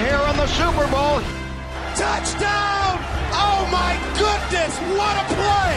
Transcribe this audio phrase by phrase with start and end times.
[0.00, 1.20] here in the Super Bowl.
[1.96, 2.98] Touchdown!
[3.32, 5.74] Oh my goodness, what a play!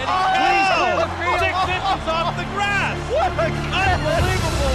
[0.00, 1.06] And oh!
[1.18, 2.96] please, six inches off the grass.
[3.12, 3.48] What a
[3.94, 4.68] Unbelievable!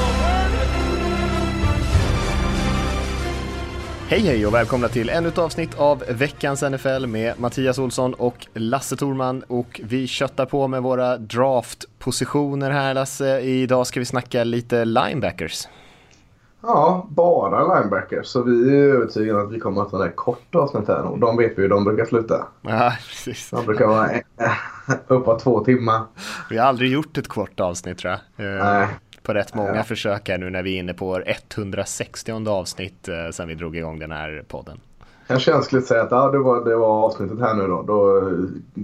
[4.08, 8.48] Hej hej och välkomna till ännu ett avsnitt av veckans NFL med Mattias Olsson och
[8.54, 13.40] Lasse Thorman och vi köttar på med våra draftpositioner här Lasse.
[13.42, 15.68] Idag ska vi snacka lite linebackers.
[16.64, 18.28] Ja, bara linebackers.
[18.28, 21.18] Så vi är övertygade att vi kommer att ha ett kort avsnitt här nu.
[21.18, 22.48] De vet vi hur de brukar sluta.
[22.62, 23.50] Ja, precis.
[23.50, 24.10] De brukar vara
[25.08, 26.02] uppåt två timmar.
[26.50, 28.48] Vi har aldrig gjort ett kort avsnitt tror jag.
[28.48, 28.88] Eh, Nej
[29.24, 29.84] på rätt många ja.
[29.84, 34.00] försök här nu när vi är inne på 160 avsnitt eh, sen vi drog igång
[34.00, 34.80] den här podden.
[35.28, 37.82] Jag känsligt säga att ja, det, var, det var avsnittet här nu då.
[37.82, 38.32] Då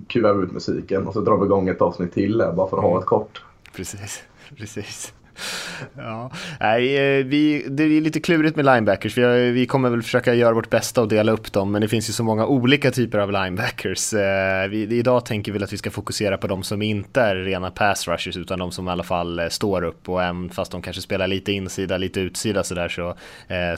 [0.08, 2.78] kuvar vi ut musiken och så drar vi igång ett avsnitt till där, bara för
[2.78, 2.94] att mm.
[2.94, 3.44] ha ett kort.
[3.76, 4.24] Precis,
[4.58, 5.14] precis.
[5.98, 9.18] Ja, nej, eh, vi, det är lite klurigt med linebackers.
[9.18, 11.88] Vi, har, vi kommer väl försöka göra vårt bästa och dela upp dem, men det
[11.88, 14.14] finns ju så många olika typer av linebackers.
[14.14, 17.72] Eh, vi, idag tänker vi att vi ska fokusera på de som inte är rena
[17.72, 20.82] pass rushers, utan de som i alla fall eh, står upp och även fast de
[20.82, 23.16] kanske spelar lite insida, lite utsida sådär så,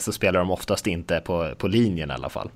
[0.00, 2.50] så spelar de oftast inte på, på linjen i alla fall.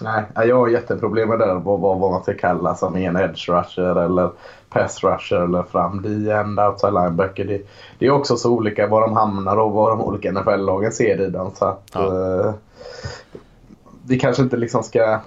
[0.00, 4.04] Nej, jag har jätteproblem med det vad, vad man ska kalla som en edge rusher
[4.04, 4.30] eller
[4.68, 7.44] pass rusher eller fram D-end, outside linebacker.
[7.44, 7.62] Det,
[7.98, 11.30] det, är också så olika var de hamnar och vad de olika NFL-lagen ser i
[11.30, 11.50] den.
[11.54, 12.40] Så att, ja.
[12.40, 12.52] eh,
[14.06, 15.20] vi kanske inte liksom ska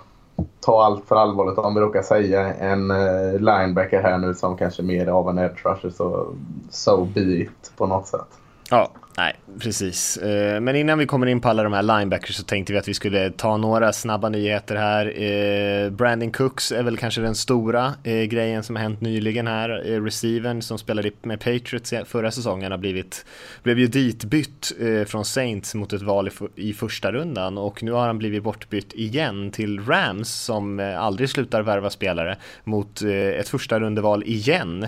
[0.60, 4.84] ta allt för allvarligt om vi råkar säga en eh, linebacker här nu som kanske
[4.84, 6.28] mer av en edge rusher så
[6.70, 8.40] so be it på något sätt.
[8.70, 10.18] Ja, Nej, precis.
[10.18, 12.88] Eh, men innan vi kommer in på alla de här linebackers så tänkte vi att
[12.88, 15.22] vi skulle ta några snabba nyheter här.
[15.22, 19.70] Eh, Brandon Cooks är väl kanske den stora eh, grejen som har hänt nyligen här.
[20.04, 23.26] Receivern som spelade med Patriots förra säsongen har blivit,
[23.64, 24.72] blev ju ditbytt
[25.08, 29.52] från Saints mot ett val i första rundan och nu har han blivit bortbytt igen
[29.52, 34.88] till Rams som aldrig slutar värva spelare mot ett första rundeval igen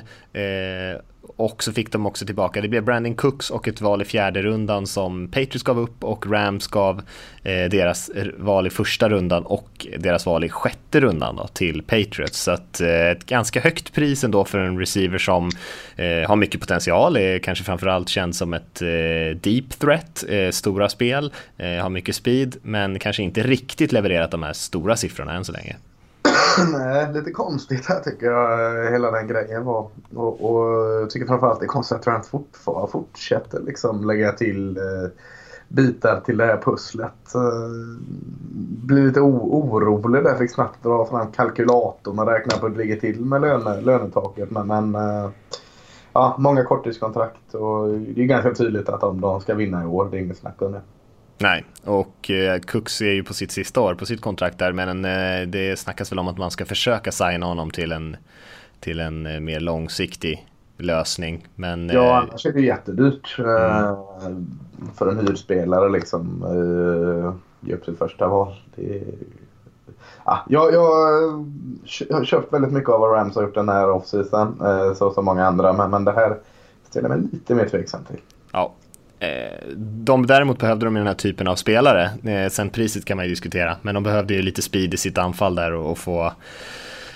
[1.36, 4.42] och så fick de också tillbaka, det blev Brandon Cooks och ett val i fjärde
[4.42, 7.02] rundan som Patriots gav upp och Rams gav
[7.44, 12.40] eh, deras val i första rundan och deras val i sjätte rundan då, till Patriots.
[12.40, 15.50] Så att, eh, ett ganska högt pris ändå för en receiver som
[15.96, 20.90] eh, har mycket potential, är kanske framförallt känd som ett eh, deep threat, eh, stora
[20.90, 25.46] spel, eh, har mycket speed men kanske inte riktigt levererat de här stora siffrorna än
[25.46, 25.76] så länge.
[26.72, 29.88] Nej, lite konstigt här tycker jag eh, hela den grejen var.
[30.16, 34.78] Och, och jag tycker framförallt det är konstigt att Trent fortfarande fortsätter liksom lägga till
[34.78, 35.10] eh,
[35.68, 37.36] bitar till det här pusslet.
[37.36, 37.70] Eh,
[38.86, 42.96] blir lite orolig där, fick snabbt dra fram kalkylatorn och räkna på hur det ligger
[42.96, 44.52] till med löne, lönetaket.
[44.52, 45.30] Men, men eh,
[46.14, 50.08] ja, många korttidskontrakt och det är ganska tydligt att om de ska vinna i år,
[50.12, 50.82] det är inget snack om det.
[51.42, 55.06] Nej, och eh, Cooks är ju på sitt sista år på sitt kontrakt där men
[55.06, 58.18] eh, det snackas väl om att man ska försöka signa honom till en,
[58.80, 60.48] till en eh, mer långsiktig
[60.78, 61.48] lösning.
[61.56, 64.48] Men, ja, annars är det jättedyrt mm.
[64.96, 66.46] för en hyrspelare liksom.
[67.60, 68.56] Ge upp sitt första val.
[68.76, 69.04] Det,
[70.24, 70.82] ah, jag, jag
[72.12, 74.58] har köpt väldigt mycket av vad Rams har gjort den här offseason,
[74.96, 76.38] så som många andra, men, men det här
[76.90, 78.20] ställer mig lite mer tveksam till.
[78.52, 78.74] Ja,
[79.22, 82.10] Eh, de däremot behövde de den här typen av spelare.
[82.26, 85.18] Eh, sen priset kan man ju diskutera, men de behövde ju lite speed i sitt
[85.18, 86.34] anfall där och, få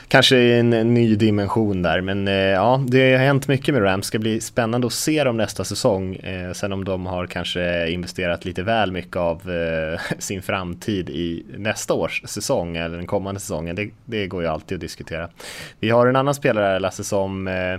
[0.08, 2.02] kanske en, ny dimension där.
[2.02, 4.06] Men eh, ja, det har hänt mycket med Rams.
[4.06, 6.16] Det ska bli spännande att se dem nästa säsong.
[6.16, 11.46] Eh, sen om de har kanske investerat lite väl mycket av eh, sin framtid i
[11.58, 13.76] nästa års säsong eller den kommande säsongen.
[13.76, 15.30] Det, det går ju alltid att diskutera.
[15.80, 17.78] Vi har en annan spelare här, Lasse, som eh,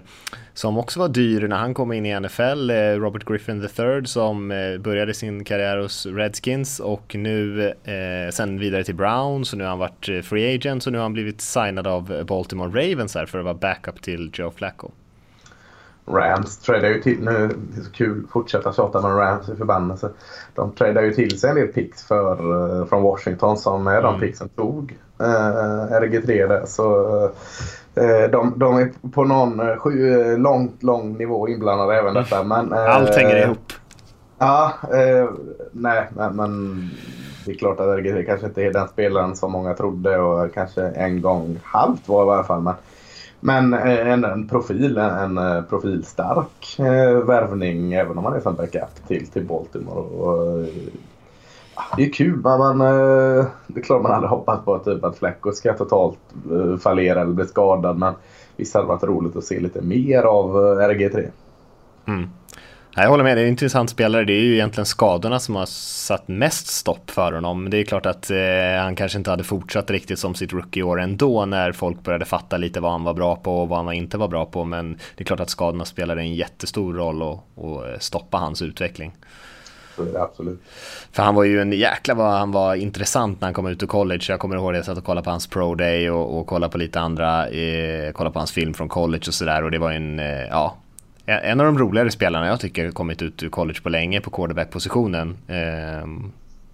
[0.54, 4.48] som också var dyr när han kom in i NFL, Robert Griffin III som
[4.80, 9.68] började sin karriär hos Redskins och nu eh, sen vidare till Browns och nu har
[9.68, 13.38] han varit free agent och nu har han blivit signad av Baltimore Ravens här för
[13.38, 14.90] att vara backup till Joe Flacco.
[16.08, 19.56] Rams tradar ju till, nu det är så kul att fortsätta tjata med Rams i
[19.56, 20.10] förbannelse.
[20.54, 24.20] De tradar ju till sig en del picks för, från Washington som är de mm.
[24.20, 26.66] picksen tog eh, RG3 där.
[26.66, 27.24] Så
[27.94, 32.22] eh, de, de är på någon eh, sju, eh, långt, lång nivå inblandade även mm.
[32.22, 32.44] detta.
[32.44, 33.72] Men, eh, Allt hänger ihop.
[34.38, 35.30] Ja, eh,
[35.72, 36.90] nej men, men
[37.46, 40.82] det är klart att RG3 kanske inte är den spelaren som många trodde och kanske
[40.82, 42.62] en gång halvt var i varje fall.
[42.62, 42.74] Men,
[43.40, 48.40] men eh, en, en profil, en, en eh, profilstark eh, värvning även om man är
[48.40, 50.00] som backup till, till Baltimore.
[50.00, 50.68] Och, eh,
[51.96, 52.78] det är kul, men man,
[53.66, 56.18] det är klart man hade hoppats på typ att Flecko ska totalt
[56.80, 57.98] fallera eller bli skadad.
[57.98, 58.14] Men
[58.56, 61.28] visst hade det varit roligt att se lite mer av RG3.
[62.06, 62.28] Mm.
[62.98, 64.24] Jag håller med, det är en intressant spelare.
[64.24, 67.70] Det är ju egentligen skadorna som har satt mest stopp för honom.
[67.70, 68.36] Det är klart att eh,
[68.80, 72.80] han kanske inte hade fortsatt riktigt som sitt rookie-år ändå när folk började fatta lite
[72.80, 74.64] vad han var bra på och vad han inte var bra på.
[74.64, 78.62] Men det är klart att skadorna spelade en jättestor roll och, och eh, stoppa hans
[78.62, 79.12] utveckling.
[80.16, 80.62] absolut.
[81.12, 83.86] För han var ju en jäkla vad han var intressant när han kom ut ur
[83.86, 84.24] college.
[84.28, 86.72] Jag kommer ihåg att jag satt och kollade på hans pro day och, och kollade
[86.72, 89.92] på lite andra, eh, kollade på hans film från college och sådär och det var
[89.92, 90.76] en, eh, ja,
[91.26, 95.36] en av de roligare spelarna jag tycker kommit ut ur college på länge på quarterback-positionen.
[95.48, 96.06] Eh,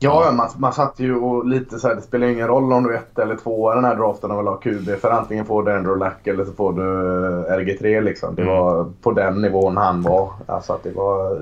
[0.03, 2.95] Ja, man, man satt ju och lite så här, det spelar ingen roll om du
[2.95, 5.01] är ett eller två den här draften och vill ha QB.
[5.01, 8.35] För antingen får du Andrew Lack eller så får du eh, RG3 liksom.
[8.35, 8.55] Det mm.
[8.55, 10.31] var på den nivån han var.
[10.47, 11.33] Alltså att det var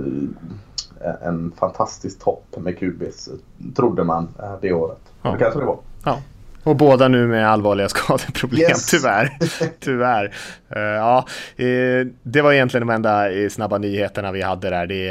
[1.05, 3.29] eh, en fantastisk topp med QBs,
[3.77, 5.13] trodde man eh, det året.
[5.23, 5.33] Ja.
[5.33, 5.79] Det kanske det var.
[6.05, 6.19] Ja.
[6.63, 8.87] Och båda nu med allvarliga skadeproblem, yes.
[8.87, 9.39] tyvärr.
[9.81, 10.25] tyvärr.
[10.77, 11.25] Uh, ja,
[11.61, 14.87] uh, det var egentligen de enda snabba nyheterna vi hade där.
[14.87, 15.11] Det,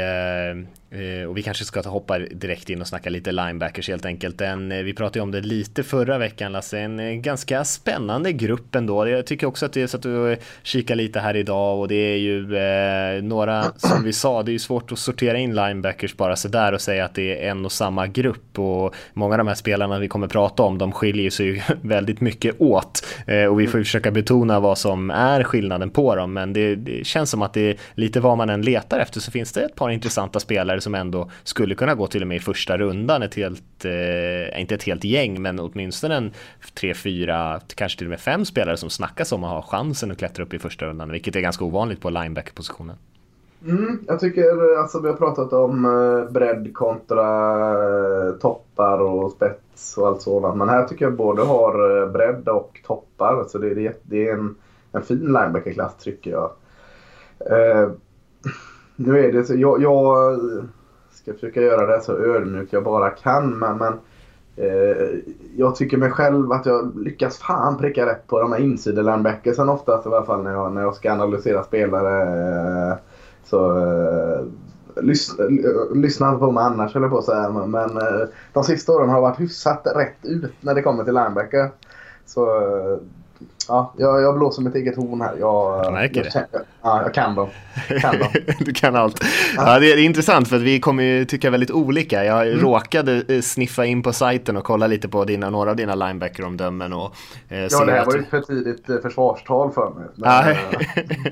[0.50, 0.66] Eh,
[1.28, 4.40] och vi kanske ska ta hoppa direkt in och snacka lite linebackers helt enkelt.
[4.40, 8.32] En, eh, vi pratade ju om det lite förra veckan Lasse, en eh, ganska spännande
[8.32, 9.08] grupp ändå.
[9.08, 11.94] Jag tycker också att det är så att du kikar lite här idag och det
[11.94, 16.16] är ju eh, några, som vi sa, det är ju svårt att sortera in linebackers
[16.16, 18.58] bara sådär och säga att det är en och samma grupp.
[18.58, 22.20] Och många av de här spelarna vi kommer prata om, de skiljer sig ju väldigt
[22.20, 23.06] mycket åt.
[23.26, 26.74] Eh, och vi får ju försöka betona vad som är skillnaden på dem, men det,
[26.74, 29.60] det känns som att det är lite vad man än letar efter så finns det
[29.60, 32.78] ett par intressanta spelare spelare som ändå skulle kunna gå till och med i första
[32.78, 33.22] rundan.
[33.22, 36.32] Ett helt, eh, inte ett helt gäng, men åtminstone en
[36.74, 40.18] tre, fyra, kanske till och med fem spelare som snackas om att ha chansen att
[40.18, 42.96] klättra upp i första rundan, vilket är ganska ovanligt på linebacker-positionen.
[43.66, 47.28] Mm, jag tycker, alltså vi har pratat om eh, bredd kontra
[47.72, 50.56] eh, toppar och spets och allt sådant.
[50.56, 53.44] Men här tycker jag både har eh, bredd och toppar.
[53.48, 54.54] Så det, det, det är en,
[54.92, 56.50] en fin linebacker-klass tycker jag.
[57.50, 57.90] Eh,
[59.04, 60.64] nu är det så, jag, jag, eh,
[61.12, 63.58] ska försöka göra det så ödmjukt jag bara kan.
[63.58, 63.92] Men, men
[64.56, 65.08] eh,
[65.56, 70.06] jag tycker mig själv att jag lyckas fan pricka rätt på de här insidelandbackersen oftast
[70.06, 72.22] i alla fall när jag, när jag ska analysera spelare.
[72.90, 72.96] Eh,
[73.44, 74.44] så eh,
[75.02, 77.48] lyssna, eh, lyssna på mig annars höll jag på att säga.
[77.48, 81.70] Men eh, de sista åren har varit hyfsat rätt ut när det kommer till linebacker.
[82.26, 82.46] Så
[83.68, 85.36] Ja, jag, jag blåser mitt eget horn här.
[85.40, 86.62] Jag, jag märker jag, det.
[86.82, 87.48] Ja, jag kan dem.
[88.00, 88.28] Kan dem.
[88.58, 89.24] du kan allt.
[89.56, 92.24] Ja, det, är, det är intressant för att vi kommer ju tycka väldigt olika.
[92.24, 92.60] Jag mm.
[92.60, 96.92] råkade eh, sniffa in på sajten och kolla lite på dina, några av dina linebacker-omdömen.
[96.92, 97.14] Och,
[97.48, 100.08] eh, ja, det här var ju ett för tidigt eh, försvarstal för mig.
[100.14, 100.56] Men, eh,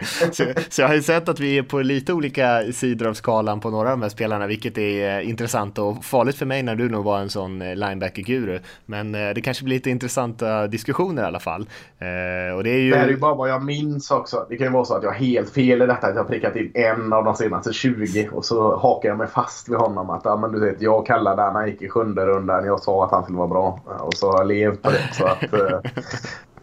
[0.33, 3.61] så, så, jag har ju sett att vi är på lite olika sidor av skalan
[3.61, 6.89] på några av de här spelarna, vilket är intressant och farligt för mig när du
[6.89, 8.61] nog var en sån linebacker-guru.
[8.87, 11.69] Men eh, det kanske blir lite intressanta diskussioner i alla fall.
[11.99, 12.91] Eh, Eh, och det, är ju...
[12.91, 14.47] det här är ju bara vad jag minns också.
[14.49, 16.07] Det kan ju vara så att jag har helt fel i detta.
[16.07, 19.27] Att jag har prickat in en av de senaste 20 och så hakar jag mig
[19.27, 20.11] fast vid honom.
[20.11, 22.67] Att ja, men du vet, jag kallade han, han gick i sjunde rundan.
[22.67, 23.81] Jag sa att han skulle vara bra.
[24.01, 25.09] Och så har jag levt på det.
[25.13, 25.81] Så att, eh,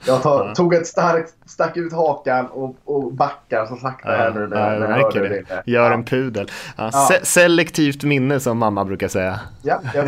[0.05, 4.47] jag tar, tog ett starkt, stack ut hakan och, och backar så sakta här nu
[4.47, 5.43] när, ja, när jag hörde det.
[5.47, 5.71] det.
[5.71, 6.51] Gör en pudel.
[6.77, 9.39] Ja, se selektivt minne som mamma brukar säga.
[9.61, 10.03] Ja, ja.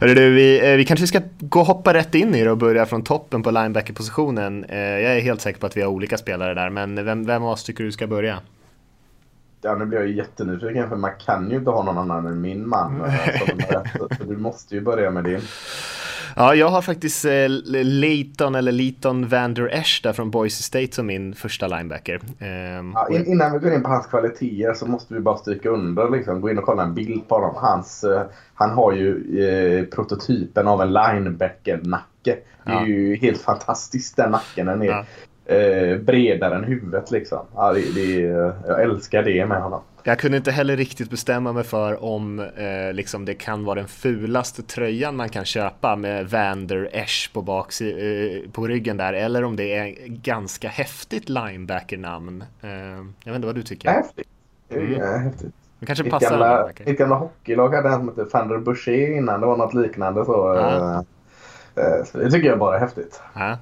[0.06, 2.86] du, vi, eh, vi kanske ska gå och hoppa rätt in i det och börja
[2.86, 4.64] från toppen på linebacker-positionen.
[4.64, 7.42] Eh, jag är helt säker på att vi har olika spelare där, men vem, vem
[7.42, 8.38] av oss tycker du ska börja?
[9.62, 12.68] Ja, nu blir jag jättenyfiken för man kan ju inte ha någon annan än min
[12.68, 13.12] man.
[14.18, 15.40] Så du måste ju börja med din.
[16.38, 17.48] Ja, jag har faktiskt eh,
[17.84, 22.20] Leighton eller Leighton Vander Esch där från Boise State som min första linebacker.
[22.38, 22.48] Eh,
[22.94, 26.40] ja, innan vi går in på hans kvaliteter så måste vi bara stryka under, liksom,
[26.40, 27.54] gå in och kolla en bild på honom.
[27.56, 28.22] Hans, eh,
[28.54, 32.36] han har ju eh, prototypen av en linebacker-nacke.
[32.64, 32.86] Det är ja.
[32.86, 34.66] ju helt fantastiskt den nacken.
[34.66, 35.04] Den är ja.
[35.48, 37.46] Eh, bredare än huvudet liksom.
[37.54, 38.20] Ja, det, det,
[38.66, 39.80] jag älskar det med honom.
[40.02, 43.88] Jag kunde inte heller riktigt bestämma mig för om eh, liksom det kan vara den
[43.88, 49.44] fulaste tröjan man kan köpa med Vander Esch på, baks, eh, på ryggen där eller
[49.44, 52.44] om det är ganska häftigt linebacker-namn.
[52.62, 52.70] Eh,
[53.24, 53.90] jag vet inte vad du tycker?
[53.90, 54.28] Häftigt.
[54.70, 54.92] Mm.
[54.92, 55.54] Ja, häftigt.
[55.78, 59.40] Det kanske passar mitt gamla, mitt gamla hockeylag hade en som hette Vander Boucher innan.
[59.40, 60.32] Det var något liknande så.
[60.32, 61.04] Ja.
[61.76, 63.20] Eh, så det tycker jag bara är häftigt.
[63.34, 63.58] Ja.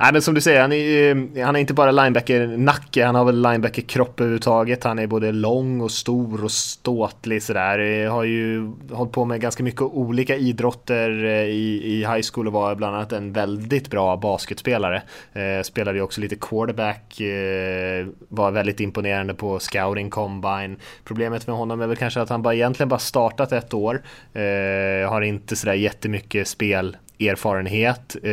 [0.00, 3.42] Nej, men som du säger, han är, han är inte bara linebacker-nacke, han har väl
[3.42, 4.84] linebacker-kropp överhuvudtaget.
[4.84, 7.78] Han är både lång och stor och ståtlig sådär.
[7.78, 12.46] Eh, har ju hållit på med ganska mycket olika idrotter eh, i, i high school
[12.46, 15.02] och var bland annat en väldigt bra basketspelare.
[15.32, 20.76] Eh, spelade ju också lite quarterback, eh, var väldigt imponerande på scouting combine.
[21.04, 24.02] Problemet med honom är väl kanske att han bara egentligen bara startat ett år.
[24.32, 28.16] Eh, har inte sådär jättemycket spel erfarenhet.
[28.22, 28.32] Eh,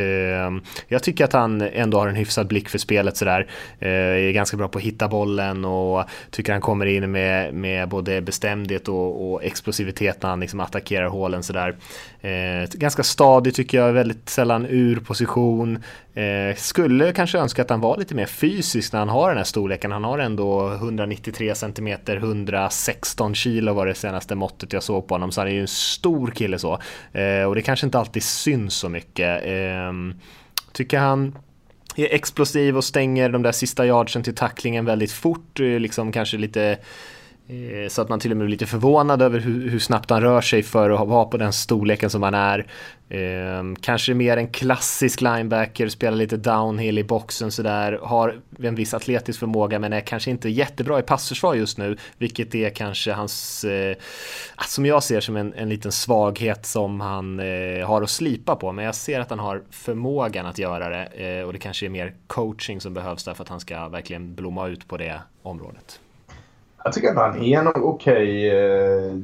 [0.87, 3.47] jag tycker att han ändå har en hyfsad blick för spelet sådär.
[3.79, 7.89] Eh, är ganska bra på att hitta bollen och tycker han kommer in med, med
[7.89, 11.75] både bestämdhet och, och explosivitet när han liksom attackerar hålen sådär.
[12.25, 15.83] Eh, ganska stadig tycker jag, väldigt sällan ur position.
[16.13, 19.43] Eh, skulle kanske önska att han var lite mer fysisk när han har den här
[19.43, 19.91] storleken.
[19.91, 25.31] Han har ändå 193 cm, 116 kilo var det senaste måttet jag såg på honom.
[25.31, 26.79] Så han är ju en stor kille så.
[27.13, 29.45] Eh, och det kanske inte alltid syns så mycket.
[29.45, 29.93] Eh,
[30.71, 31.37] tycker han
[31.95, 35.59] är explosiv och stänger de där sista yardsen till tacklingen väldigt fort.
[35.59, 36.77] Eh, liksom kanske lite
[37.47, 40.21] Eh, så att man till och med blir lite förvånad över hur, hur, snabbt han
[40.21, 42.67] rör sig för att vara på den storleken som han är.
[43.09, 48.93] Eh, kanske mer en klassisk linebacker, spelar lite downhill i boxen sådär, har en viss
[48.93, 53.63] atletisk förmåga men är kanske inte jättebra i passförsvar just nu, vilket är kanske hans,
[53.63, 53.95] eh,
[54.67, 58.71] som jag ser som en, en liten svaghet som han eh, har att slipa på.
[58.71, 61.89] Men jag ser att han har förmågan att göra det eh, och det kanske är
[61.89, 65.99] mer coaching som behövs där för att han ska verkligen blomma ut på det området.
[66.85, 69.21] Jag tycker att han är en okej okay,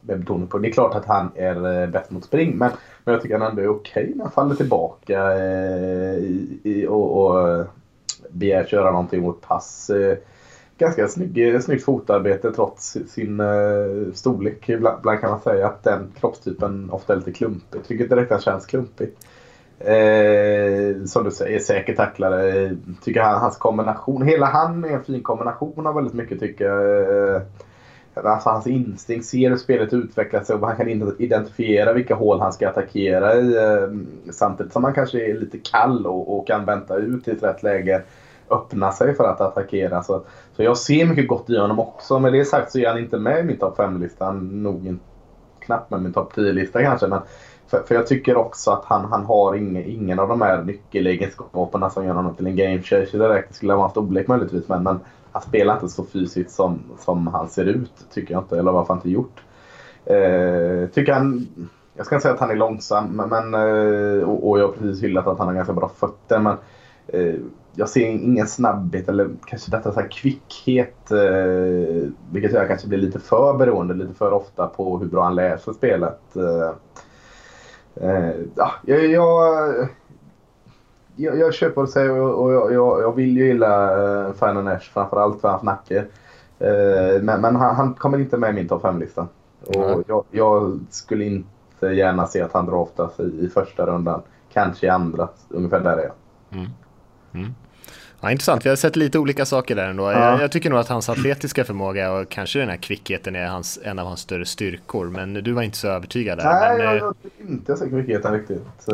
[0.00, 0.58] med betoning på.
[0.58, 2.70] Det är klart att han är eh, bättre mot spring men,
[3.04, 6.60] men jag tycker att han ändå är okej okay när han faller tillbaka eh, i,
[6.62, 7.66] i, och, och
[8.30, 9.90] begär köra någonting mot pass.
[10.78, 13.42] Ganska snygg, snyggt fotarbete trots sin
[14.14, 14.68] storlek.
[14.68, 17.78] Ibland, ibland kan man säga att den kroppstypen ofta är lite klumpig.
[17.78, 19.10] Jag tycker inte direkt att han känns klumpig.
[19.84, 22.70] Eh, som du säger, säker tacklare.
[23.04, 27.36] Tycker han, hans kombination, hela han är en fin kombination av väldigt mycket tycker jag.
[27.36, 27.42] Eh,
[28.14, 32.52] alltså hans instinkt, ser hur spelet utvecklar sig och han kan identifiera vilka hål han
[32.52, 33.56] ska attackera i.
[33.56, 33.88] Eh,
[34.32, 37.62] samtidigt som han kanske är lite kall och, och, kan vänta ut i ett rätt
[37.62, 38.02] läge.
[38.50, 40.02] Öppna sig för att attackera.
[40.02, 40.22] Så,
[40.56, 42.18] så jag ser mycket gott i honom också.
[42.18, 44.32] Med det sagt så är han inte med i min topp 5-lista.
[44.32, 44.98] Nog
[45.60, 47.06] knappt med min topp 10-lista kanske.
[47.06, 47.20] Men
[47.66, 51.90] för, för jag tycker också att han, han har ingen, ingen av de här nyckelegenskaperna
[51.90, 53.48] som gör honom till en game changer direkt.
[53.48, 55.00] Det skulle vara en storlek möjligtvis men, men
[55.32, 58.58] han spelar inte så fysiskt som, som han ser ut tycker jag inte.
[58.58, 59.42] Eller varför inte gjort.
[60.04, 61.46] Eh, tycker han,
[61.94, 65.02] jag ska inte säga att han är långsam men, eh, och, och jag har precis
[65.02, 66.38] hyllat att han har ganska bra fötter.
[66.38, 66.56] Men,
[67.06, 67.34] eh,
[67.74, 71.10] jag ser ingen snabbhet eller kanske detta så här kvickhet.
[71.10, 75.34] Eh, vilket jag kanske blir lite för beroende lite för ofta på hur bra han
[75.34, 76.36] läser spelet.
[76.36, 76.72] Eh,
[78.84, 79.88] jag, jag,
[81.16, 85.40] jag, jag köper sig och, och jag, jag, vill ju gilla uh, Ferdinand Nash framförallt
[85.40, 85.98] för hans nacke.
[86.60, 89.28] Uh, men, men han, han, kommer inte med i min topp 5-lista.
[89.66, 94.22] Och jag, jag, skulle inte gärna se att han draftas i, i första rundan.
[94.52, 96.14] Kanske i andra, ungefär där är jag.
[96.50, 96.70] Mm.
[97.32, 97.54] Mm.
[98.22, 100.02] Ja, intressant, vi har sett lite olika saker där ändå.
[100.02, 100.30] Ja.
[100.30, 103.78] Jag, jag, tycker nog att hans atletiska förmåga och kanske den här kvickheten är hans,
[103.82, 105.06] en av hans större styrkor.
[105.06, 106.44] Men du var inte så övertygad där.
[106.44, 108.62] Nej, men, jag, jag tycker inte så kvickheten riktigt.
[108.78, 108.92] Så,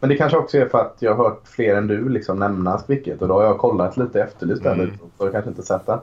[0.00, 2.70] men det kanske också är för att jag har hört fler än du liksom nämna
[2.70, 4.90] hans kvickhet och då har jag kollat lite efterlyst den mm.
[5.18, 5.98] Så jag kanske inte sett den.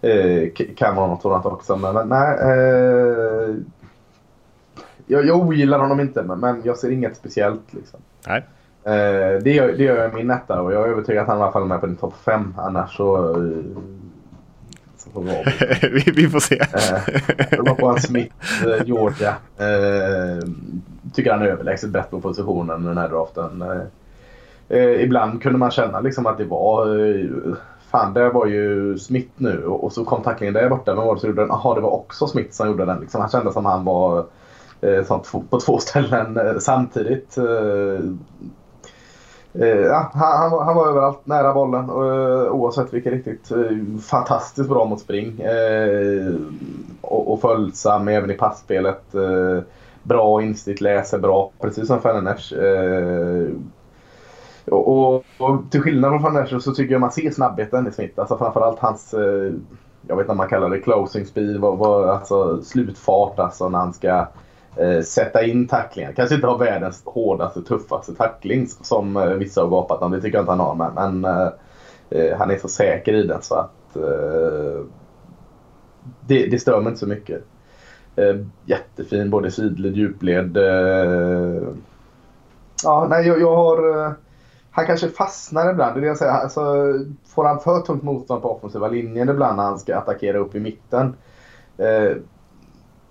[0.00, 1.76] Eh, kan vara något sådant också.
[1.76, 2.38] Men, men nej.
[2.42, 3.54] Eh,
[5.06, 7.72] jag, jag ogillar honom inte men jag ser inget speciellt.
[7.72, 8.00] Liksom.
[8.26, 8.44] Nej.
[8.84, 11.42] Eh, det, gör, det gör jag min netta och jag är övertygad att han i
[11.42, 12.54] alla fall är med på din topp 5.
[12.58, 13.34] Annars så...
[13.34, 13.82] Eh,
[14.96, 15.22] så får
[15.90, 16.58] vi, vi får se.
[16.58, 18.34] eh, en Smith,
[18.66, 19.34] eh, Georgia.
[19.58, 20.48] Eh,
[21.12, 23.62] tycker han är överlägset bättre på positionen den här draften.
[23.62, 27.06] Eh, eh, ibland kunde man känna liksom att det var...
[27.06, 27.54] Eh,
[27.90, 30.94] fan, det var ju Smith nu och, så kom tacklingen där borta.
[30.94, 31.48] Men var det så gjorde den?
[31.48, 33.00] Jaha, det var också Smith som gjorde den.
[33.00, 34.26] Liksom, han kände som han var
[35.06, 37.38] sånt, på två ställen samtidigt.
[39.54, 44.84] Eh, ja, han, han, var överallt, nära bollen eh, oavsett vilket riktigt eh, fantastiskt bra
[44.84, 45.40] mot spring.
[47.00, 49.04] Och, och följsam även i passspelet.
[50.02, 52.52] bra instinkt, läser bra, precis som Fernandes.
[54.64, 58.18] Och, och, och, till skillnad från Fernandes så tycker jag man ser snabbheten i snitt.
[58.18, 59.14] Alltså framförallt hans,
[60.08, 63.78] jag vet inte om man kallar det closing speed, var, var, alltså slutfart alltså när
[63.78, 64.26] han ska
[64.76, 66.12] Eh, sätta in tacklingar.
[66.12, 70.12] Kanske inte ha världens hårdaste, tuffaste tackling som eh, vissa har gapat om.
[70.12, 70.74] Det tycker jag inte han har.
[70.74, 71.24] Men, men
[72.10, 74.84] eh, han är så säker i den så att eh,
[76.26, 77.44] det, det stör mig inte så mycket.
[78.16, 80.56] Eh, jättefin både sidled, djupled.
[80.56, 81.62] Eh,
[82.84, 84.14] ja, nej, jag, jag har
[84.70, 85.94] han kanske fastnar ibland.
[85.94, 86.32] Det är det jag säger.
[86.32, 86.62] Alltså,
[87.26, 90.60] får han för tungt motstånd på offensiva linjen ibland när han ska attackera upp i
[90.60, 91.14] mitten.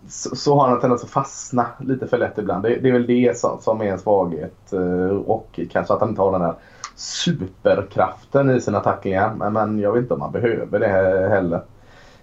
[0.07, 2.63] Så, så, har han en tendens att fastna lite för lätt ibland.
[2.63, 4.73] Det, det är väl det som, som, är en svaghet.
[4.73, 6.55] Eh, och kanske att han inte har den där
[6.95, 9.33] superkraften i sina tacklingar.
[9.35, 10.87] Men, men jag vet inte om han behöver det
[11.29, 11.61] heller.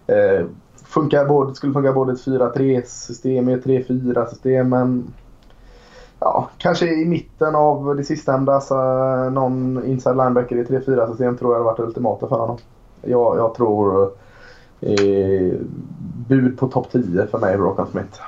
[0.06, 0.46] Eh,
[0.84, 4.68] funkar både, skulle funka både ett 4-3 system och ett 3-4 system.
[4.68, 5.14] Men
[6.20, 8.52] ja, kanske i mitten av det sistnämnda.
[8.52, 8.74] Alltså,
[9.30, 12.58] någon inside linebacker i 3-4 system tror jag hade varit det ultimata för honom.
[13.02, 14.10] Jag, jag tror
[14.80, 15.58] eh,
[16.28, 18.20] bud på topp 10 för mig, Rokan Smith.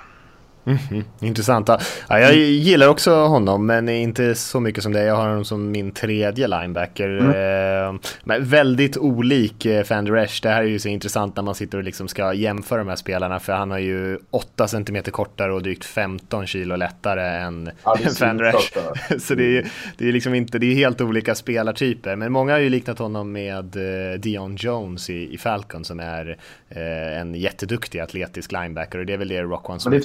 [0.69, 1.69] Mm, intressant.
[2.09, 5.05] Ja, jag gillar också honom, men inte så mycket som det.
[5.05, 7.09] Jag har honom som min tredje linebacker.
[7.19, 7.95] Mm.
[7.95, 10.41] Eh, men väldigt olik eh, Fender Esch.
[10.43, 12.97] Det här är ju så intressant när man sitter och liksom ska jämföra de här
[12.97, 17.97] spelarna, för han har ju 8 cm kortare och drygt 15 kilo lättare än ja,
[18.19, 18.73] Fender Esch.
[19.23, 19.67] så det är,
[19.99, 22.17] det är liksom inte, det är helt olika spelartyper.
[22.17, 26.39] Men många har ju liknat honom med eh, Dion Jones i, i Falcon som är
[26.69, 30.01] eh, en jätteduktig atletisk linebacker och det är väl det Rock Men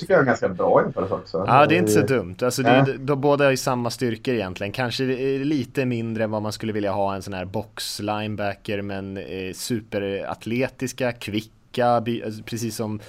[0.54, 1.44] ganska bra jämförelse också.
[1.48, 2.36] Ja, det är inte så dumt.
[2.42, 4.74] Alltså, det är, de, båda har ju samma styrkor egentligen.
[4.74, 5.04] Kanske
[5.44, 11.12] lite mindre än vad man skulle vilja ha en sån här box-linebacker, men eh, superatletiska,
[11.12, 13.00] kvicka, alltså, precis som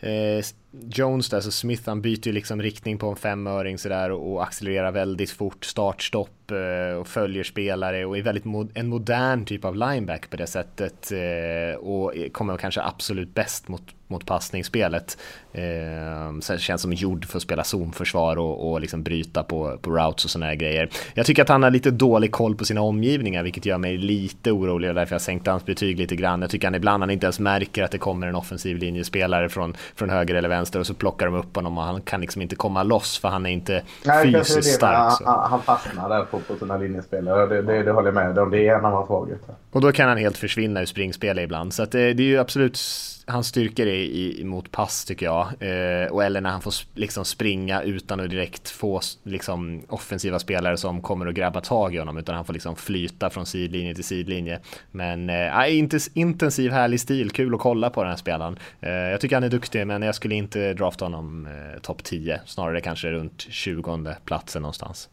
[0.00, 4.42] eh, Jones där, så Smith han byter ju liksom riktning på en femöring sådär och
[4.42, 9.64] accelererar väldigt fort, start-stopp eh, och följer spelare och är väldigt mod en modern typ
[9.64, 15.18] av lineback på det sättet eh, och kommer kanske absolut bäst mot mot passningsspelet.
[15.52, 19.78] Eh, så det känns som gjord för att spela zonförsvar och, och liksom bryta på,
[19.82, 20.88] på routes och sådana här grejer.
[21.14, 24.52] Jag tycker att han har lite dålig koll på sina omgivningar, vilket gör mig lite
[24.52, 26.40] orolig och därför jag sänkte hans betyg lite grann.
[26.40, 29.76] Jag tycker han ibland han inte ens märker att det kommer en offensiv linjespelare från,
[29.94, 32.56] från höger eller vänster och så plockar de upp honom och han kan liksom inte
[32.56, 35.22] komma loss för han är inte Nej, fysiskt stark.
[35.24, 38.50] Han, han fastnar där på, på sina linjespelare, det, det, det håller jag med om.
[38.50, 39.54] Det är en av hans svagheter.
[39.70, 42.78] Och då kan han helt försvinna ur springspel ibland, så det, det är ju absolut
[43.28, 45.46] hans styrkor är i, mot pass tycker jag.
[45.46, 50.76] Eh, och eller när han får liksom springa utan att direkt få liksom, offensiva spelare
[50.76, 52.16] som kommer och grabba tag i honom.
[52.16, 54.60] Utan han får liksom flyta från sidlinje till sidlinje.
[54.90, 58.58] Men eh, intensiv härlig stil, kul att kolla på den här spelaren.
[58.80, 62.40] Eh, jag tycker han är duktig men jag skulle inte drafta honom eh, topp 10.
[62.46, 65.08] Snarare kanske runt 20 platsen någonstans.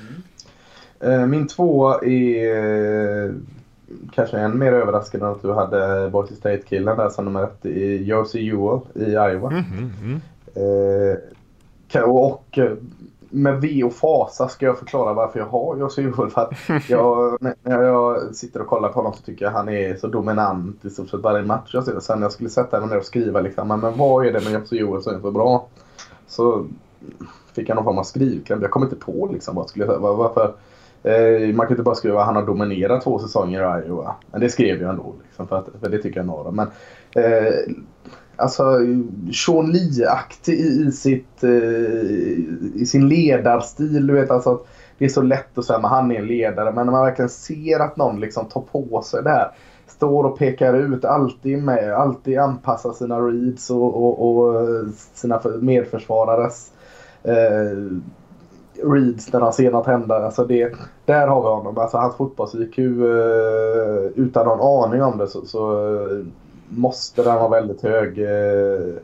[0.00, 0.22] Mm.
[1.00, 3.34] Eh, min två är
[4.12, 8.48] kanske än mer överraskande att du hade Boise State-killen där som nummer ett i Jersey
[8.48, 9.50] Ewell i Iowa.
[9.50, 10.20] Mm, mm, mm.
[11.92, 12.72] Eh, och eh,
[13.30, 16.30] med V och fasa ska jag förklara varför jag har Jersey Ewell.
[16.30, 16.52] För att
[16.88, 20.84] jag, när jag sitter och kollar på honom så tycker jag han är så dominant
[20.84, 22.00] i stort sett varje match jag ser.
[22.00, 24.78] Sen jag skulle sätta mig ner och skriva liksom, men vad är det med Jersey
[24.78, 25.66] Ewell som är så bra?
[26.26, 26.66] Så
[27.52, 28.62] fick jag någon form av skrivkläm.
[28.62, 30.12] Jag kom inte på liksom vad skulle jag säga.
[30.12, 30.54] Varför,
[31.02, 34.14] Eh, man kan inte bara skriva att han har dominerat två säsonger i Iowa.
[34.30, 35.14] Men det skrev jag ändå.
[35.24, 36.50] Liksom, för, att, för det tycker jag några.
[36.50, 36.66] Men
[37.14, 37.54] eh,
[38.36, 38.62] alltså
[39.32, 44.06] Sean Lee-aktig i, i, sitt, eh, i sin ledarstil.
[44.06, 44.60] Du vet, alltså,
[44.98, 46.72] det är så lätt att säga att han är en ledare.
[46.72, 49.50] Men när man verkligen ser att någon liksom tar på sig det här.
[49.86, 54.66] Står och pekar ut, alltid med, alltid anpassar sina reads och, och, och
[55.14, 56.70] sina medförsvarares
[57.22, 57.98] eh,
[58.84, 60.24] reads när han ser något hända.
[60.24, 60.72] Alltså det,
[61.04, 61.78] där har vi honom.
[61.78, 66.26] Alltså hans fotbolls-IQ eh, utan någon aning om det så, så eh,
[66.68, 68.18] måste den vara väldigt hög.
[68.18, 68.94] Eh,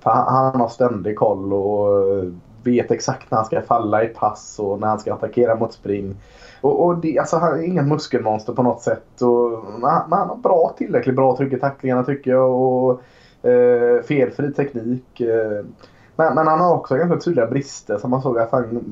[0.00, 2.24] för han, han, har ständig koll och
[2.64, 6.16] vet exakt när han ska falla i pass och när han ska attackera mot spring.
[6.60, 9.22] Och, och det, alltså, han är ingen muskelmonster på något sätt.
[9.22, 12.50] Och, men han har bra, tillräckligt bra tryck i tacklingarna tycker jag.
[12.50, 13.02] Och,
[13.48, 15.20] eh, felfri teknik.
[15.20, 15.64] Eh,
[16.16, 18.84] men, men, han har också ganska tydliga brister som man såg att han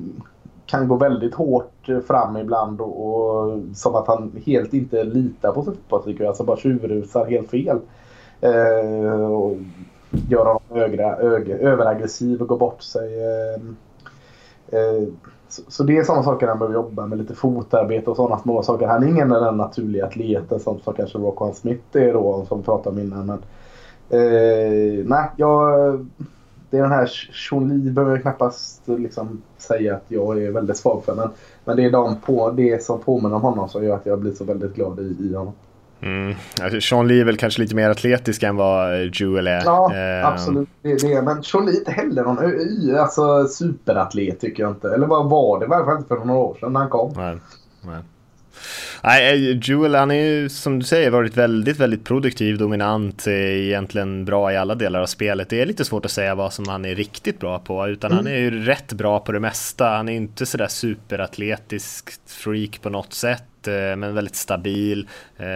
[0.67, 5.63] kan gå väldigt hårt fram ibland och, och som att han helt inte litar på
[5.63, 6.27] sitt fotbollsliv.
[6.27, 7.79] Alltså bara tjuvrusar helt fel.
[8.41, 9.57] Eh, och
[10.11, 13.21] gör honom ögra, ög, överaggressiv och går bort sig.
[13.21, 13.63] Eh,
[14.79, 15.09] eh,
[15.49, 17.19] så, så, det är sådana saker han behöver jobba med.
[17.19, 18.87] Lite fotarbete och sådana små saker.
[18.87, 22.65] Han är ingen den naturliga atleten som, som kanske Rockwan Smith är då, som vi
[22.65, 23.27] pratade om innan.
[23.27, 23.39] Men,
[24.21, 26.07] eh, nej, jag
[26.71, 27.11] det är den här
[27.61, 31.15] Lee behöver jag knappast liksom säga att jag är väldigt svag för.
[31.15, 31.29] Men,
[31.65, 34.33] men det är de på, det som påminner om honom som gör att jag blir
[34.33, 35.53] så väldigt glad i, i honom.
[36.03, 36.35] Mm.
[36.63, 39.63] Alltså, Sean Lee är väl kanske lite mer atletisk än vad Jewel är.
[39.65, 40.27] Ja, eh.
[40.27, 40.69] absolut.
[40.83, 41.23] Det är det.
[41.23, 44.95] Men Sean Lee är inte heller någon alltså, superatlet tycker jag inte.
[44.95, 45.65] Eller vad var det?
[45.65, 47.13] I varje fall inte för några år sedan när han kom.
[47.17, 47.39] Nej,
[47.83, 48.03] nej.
[49.03, 53.35] Nej, eh, Jewel han är ju som du säger varit väldigt, väldigt produktiv, dominant, eh,
[53.35, 55.49] egentligen bra i alla delar av spelet.
[55.49, 58.25] Det är lite svårt att säga vad som han är riktigt bra på, utan mm.
[58.25, 59.89] han är ju rätt bra på det mesta.
[59.89, 65.09] Han är inte sådär superatletisk freak på något sätt Eh, men väldigt stabil.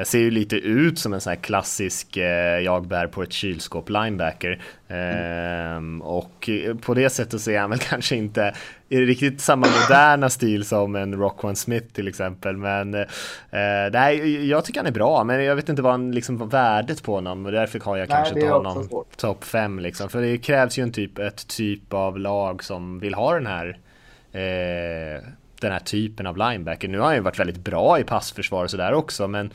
[0.04, 2.16] Ser ju lite ut som en sån här klassisk
[2.64, 4.62] jag bär på ett kylskåp linebacker.
[4.88, 6.02] Mm.
[6.02, 8.54] Och på det sättet så är han väl kanske inte
[8.88, 12.56] riktigt samma moderna stil som en Rockwan Smith till exempel.
[12.56, 13.06] Men
[13.50, 17.02] eh, nej, jag tycker han är bra, men jag vet inte vad han liksom värdet
[17.02, 20.08] på honom och därför har jag nej, kanske inte honom topp 5 liksom.
[20.08, 23.78] För det krävs ju en typ, ett typ av lag som vill ha den här
[24.32, 25.22] eh,
[25.60, 26.88] den här typen av linebacker.
[26.88, 29.50] Nu har han ju varit väldigt bra i passförsvar och sådär också, men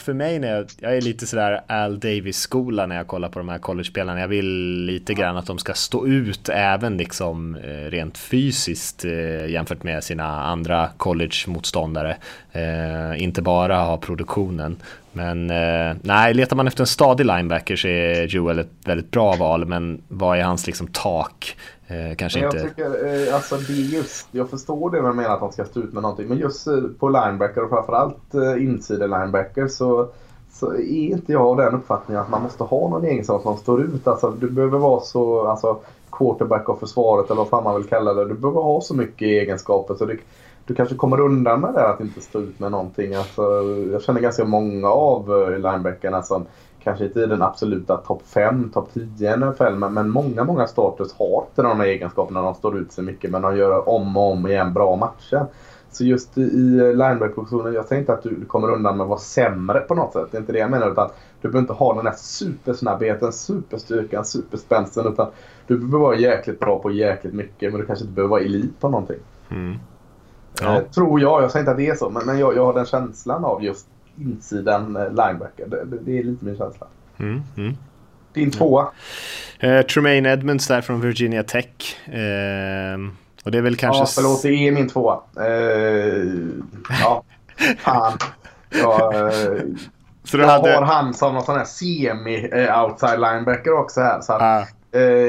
[0.00, 3.48] för mig när jag, jag är lite sådär Al Davis-skola när jag kollar på de
[3.48, 4.20] här college-spelarna.
[4.20, 9.46] Jag vill lite grann att de ska stå ut även liksom eh, rent fysiskt eh,
[9.46, 12.16] jämfört med sina andra college-motståndare.
[13.16, 14.76] inte bara ha produktionen.
[15.12, 15.46] Men
[16.02, 20.02] nej, letar man efter en stadig linebacker så är Joel ett väldigt bra val, men
[20.08, 21.56] vad är hans liksom tak?
[21.90, 22.68] Eh, kanske jag inte...
[22.68, 25.92] Tycker, eh, alltså det just, jag förstår det med menar att de ska stå ut
[25.92, 26.28] med någonting.
[26.28, 30.08] Men just eh, på linebacker och framförallt eh, inside-linebacker så,
[30.52, 33.82] så är inte jag av den uppfattningen att man måste ha någon egenskap som står
[33.82, 34.06] ut.
[34.06, 35.78] Alltså, du behöver vara så alltså,
[36.10, 38.28] quarterback av försvaret eller vad fan man vill kalla det.
[38.28, 40.20] Du behöver ha så mycket egenskaper så du,
[40.66, 43.14] du kanske kommer undan med det att inte stå ut med någonting.
[43.14, 43.42] Alltså,
[43.92, 46.46] jag känner ganska många av eh, linebackerna som
[46.82, 50.66] kanske inte i den absoluta topp 5, topp 10 i NFL, men, men många, många
[50.66, 52.42] starters har inte de här egenskaperna.
[52.42, 55.46] De står ut sig mycket, men de gör om och om igen bra matcher.
[55.92, 56.50] Så just i
[56.94, 60.28] linebacker-positionen, jag säger inte att du kommer undan med att vara sämre på något sätt.
[60.30, 60.90] Det är inte det jag menar.
[60.90, 61.08] Utan
[61.40, 65.06] du behöver inte ha den här supersnabbheten, superstyrkan, superspänsten.
[65.06, 65.26] Utan
[65.66, 68.80] du behöver vara jäkligt bra på jäkligt mycket, men du kanske inte behöver vara elit
[68.80, 69.18] på någonting.
[69.48, 69.78] Mm.
[70.60, 70.76] Ja.
[70.76, 71.42] Eh, tror jag.
[71.42, 73.64] Jag säger inte att det är så, men, men jag, jag har den känslan av
[73.64, 73.86] just
[74.18, 75.66] insidan eh, linebacker.
[75.66, 76.86] Det, det, är lite min känsla.
[77.18, 77.76] Mm, mm.
[78.32, 78.90] Din tvåa?
[79.64, 81.96] Uh, Tremaine Edmonds där från Virginia Tech.
[82.08, 83.10] Uh,
[83.44, 84.02] och det är väl kanske...
[84.02, 84.42] Ja, förlåt.
[84.42, 85.20] Det är min tvåa.
[85.40, 86.48] Uh,
[87.02, 87.22] ja,
[87.78, 88.18] fan.
[88.70, 89.14] Jag,
[90.24, 90.72] så jag hade...
[90.72, 94.20] har han som någon sån här semi-outside linebacker också här.
[94.20, 94.66] Så att, ah.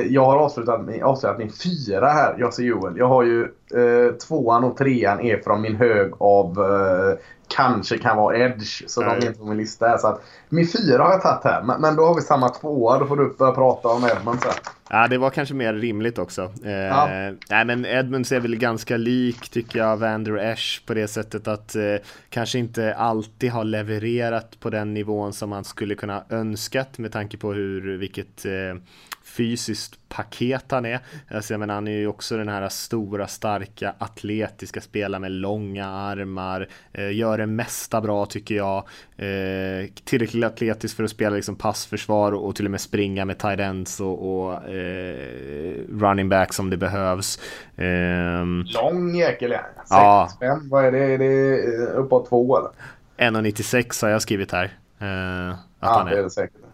[0.10, 2.98] Jag har avslutat, avslutat min fyra här, jag ser Joel.
[2.98, 3.44] Jag har ju
[3.76, 7.20] eh, tvåan och trean är från min hög av eh,
[7.56, 8.84] kanske kan vara Edge.
[8.88, 9.10] Så Nej.
[9.20, 9.98] de är inte på min lista här.
[9.98, 11.64] Så att, min fyra har jag tagit här.
[11.64, 13.00] Men, men, då har vi samma tvåa.
[13.00, 14.54] Då får du börja prata om Edmunds sen.
[14.90, 16.52] Ja, det var kanske mer rimligt också.
[16.66, 17.08] Eh, ja.
[17.50, 21.76] Nej, men Edmunds är väl ganska lik, tycker jag, Vander Esch på det sättet att
[21.76, 21.96] eh,
[22.30, 27.38] kanske inte alltid har levererat på den nivån som man skulle kunna önskat med tanke
[27.38, 28.82] på hur, vilket eh,
[29.24, 31.00] fysiskt paket han är.
[31.32, 35.88] Alltså, jag menar, han är ju också den här stora, starka, atletiska spelaren med långa
[35.88, 36.68] armar.
[36.94, 38.78] Eh, gör det mesta bra tycker jag.
[39.18, 43.38] Eh, tillräckligt atletisk för att spela liksom passförsvar och, och till och med springa med
[43.38, 47.40] tight ends och, och eh, running back som det behövs.
[47.76, 49.56] Ehm, Lång jäkel
[49.90, 50.30] ja.
[50.40, 51.00] 6'5, vad är det?
[51.00, 52.72] Är det eh, uppåt 2 eller?
[53.18, 54.64] 1,96 har jag skrivit här.
[55.00, 56.12] Eh, att ja, han är.
[56.12, 56.71] det är det säkert.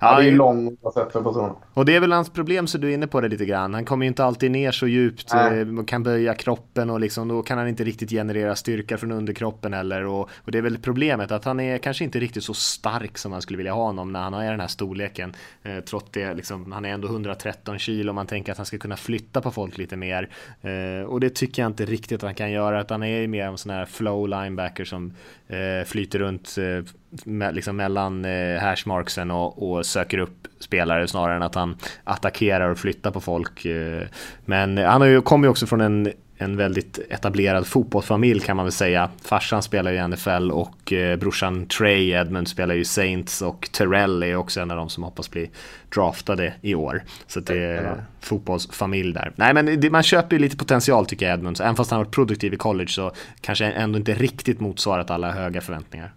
[0.00, 1.56] Ja, det är lång oavsett för person.
[1.74, 3.74] Och det är väl hans problem, så du är inne på det lite grann.
[3.74, 5.60] Han kommer ju inte alltid ner så djupt, Nej.
[5.60, 9.72] Eh, kan böja kroppen och liksom, då kan han inte riktigt generera styrka från underkroppen
[9.72, 10.04] heller.
[10.04, 13.30] Och, och, det är väl problemet att han är kanske inte riktigt så stark som
[13.30, 15.34] man skulle vilja ha honom när han är den här storleken.
[15.62, 18.96] Eh, trots det, liksom, han är ändå 113 kilo, man tänker att han ska kunna
[18.96, 20.28] flytta på folk lite mer.
[20.60, 23.46] Eh, och det tycker jag inte riktigt att han kan göra, utan han är mer
[23.46, 25.12] en sån här flow linebacker som
[25.48, 26.92] eh, flyter runt eh,
[27.24, 32.70] me liksom mellan eh, hashmarksen och, och, söker upp spelare snarare än att han attackerar
[32.70, 33.64] och flyttar på folk.
[33.64, 34.02] Eh.
[34.44, 38.64] Men han har ju, kommer ju också från en en väldigt etablerad fotbollsfamilj kan man
[38.64, 39.10] väl säga.
[39.22, 44.22] Farsan spelar ju i NFL och eh, brorsan Trey Edmund spelar ju Saints och Terrell
[44.22, 45.50] är också en av de som hoppas bli
[45.94, 47.02] draftade i år.
[47.26, 47.94] Så det är ja.
[48.20, 49.32] fotbollsfamilj där.
[49.36, 51.60] Nej men det, man köper ju lite potential tycker jag Edmunds.
[51.60, 55.60] Även fast han varit produktiv i college så kanske ändå inte riktigt motsvarat alla höga
[55.60, 56.12] förväntningar.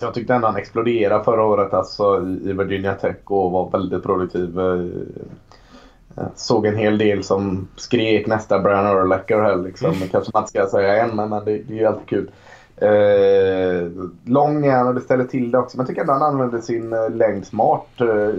[0.00, 4.60] Jag tyckte ändå han exploderade förra året alltså, i Virginia Tech och var väldigt produktiv.
[4.60, 9.92] Eh, såg en hel del som skrek nästa Brian Urlacher här liksom.
[9.92, 10.08] Mm.
[10.08, 12.30] Kanske man inte ska säga än, men, men det, det är ju alltid kul.
[12.76, 13.90] Eh,
[14.24, 15.76] lång är han och det ställer till det också.
[15.76, 18.00] Men jag tycker ändå han använder sin eh, längd smart.
[18.00, 18.34] Eh,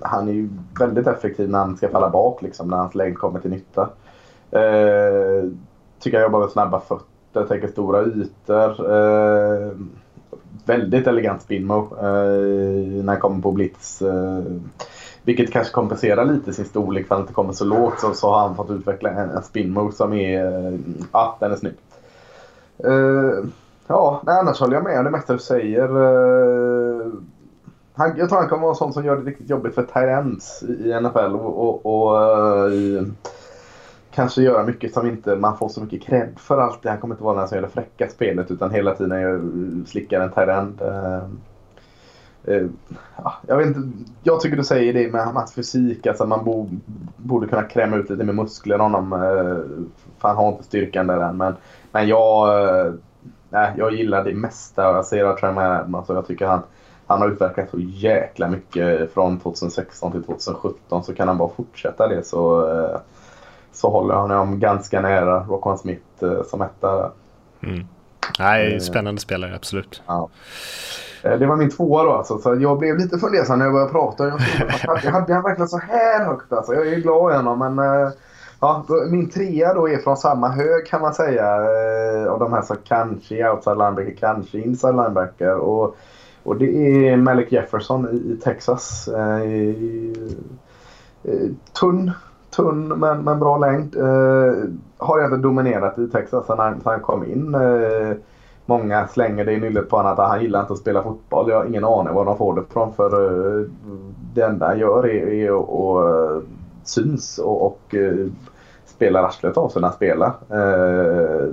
[0.00, 3.40] han är ju väldigt effektiv när han ska falla bak liksom, när hans längd kommer
[3.40, 3.90] till nytta.
[4.50, 5.48] Eh,
[6.00, 8.94] tycker jag jobbar med snabba fötter, täcker stora ytor.
[8.94, 9.70] Eh,
[10.64, 14.02] väldigt elegant spinmo eh, när han kommer på blitz.
[14.02, 14.42] Eh,
[15.24, 18.00] vilket kanske kompenserar lite sin storlek för att han inte kommer så lågt.
[18.00, 20.66] Så, så har han fått utveckla en, en spin som är...
[20.66, 20.78] Eh,
[21.12, 21.74] ja, den är snygg.
[22.78, 23.44] Eh,
[23.86, 25.88] ja, annars håller jag med om det mesta du säger.
[25.88, 27.06] Eh,
[27.94, 30.62] han, jag tror han kommer vara en sån som gör det riktigt jobbigt för Tyrants
[30.62, 31.34] i NFL.
[31.34, 33.02] Och, och, och uh,
[34.14, 36.90] kanske göra mycket som inte man får så mycket cred för alltid.
[36.90, 40.32] Han kommer inte vara den som gör det fräcka spelet utan hela tiden slickar en
[40.32, 40.82] Tyrend.
[40.82, 41.24] Uh,
[42.44, 42.66] eh, eh,
[43.46, 43.80] jag, vet inte,
[44.22, 46.06] jag tycker du säger det med hans fysik.
[46.06, 46.68] Alltså man bo,
[47.16, 49.12] borde kunna kräma ut lite med muskler honom.
[49.12, 49.82] Eh,
[50.18, 51.36] för han har inte styrkan där än.
[51.36, 51.54] Men,
[51.92, 52.48] men jag,
[53.50, 56.62] nej, jag gillar det mesta jag ser av Trey alltså Jag tycker han,
[57.06, 61.04] han har utvecklats så jäkla mycket från 2016 till 2017.
[61.04, 62.68] Så kan han bara fortsätta det så
[63.72, 67.12] så håller jag honom ganska nära Rockon Smith eh, som etta.
[67.62, 67.86] Mm.
[68.38, 70.02] Nej, spännande spelare, absolut.
[70.06, 70.28] Ja.
[71.22, 73.92] Eh, det var min tvåa då alltså, så jag blev lite fundersam när jag började
[73.92, 74.26] prata.
[74.26, 74.40] Jag,
[75.04, 76.74] jag hade han verkligen så här högt alltså.
[76.74, 78.10] Jag är glad i honom men eh,
[78.60, 81.54] ja, min trea då är från samma hög kan man säga.
[82.30, 85.54] Av de här så kanske outside linebacker, kanske inside linebacker.
[85.54, 85.96] Och,
[86.42, 86.66] och det
[87.08, 89.08] är Malik Jefferson i, Texas.
[91.72, 92.10] tunn
[92.56, 93.96] tunn men, men bra längd.
[93.96, 94.54] Eh,
[94.98, 97.54] har egentligen dominerat i Texas sedan han, han kom in.
[97.54, 98.16] Eh,
[98.66, 101.50] många slänger det i nyllet på honom att han gillar inte att spela fotboll.
[101.50, 103.66] Jag har ingen aning var de får det ifrån för eh,
[104.34, 106.40] det enda han gör är, är att och eh,
[106.84, 108.26] syns och, och eh,
[108.84, 110.32] spelar arslet av sig när han spelar.
[110.50, 111.48] Eh,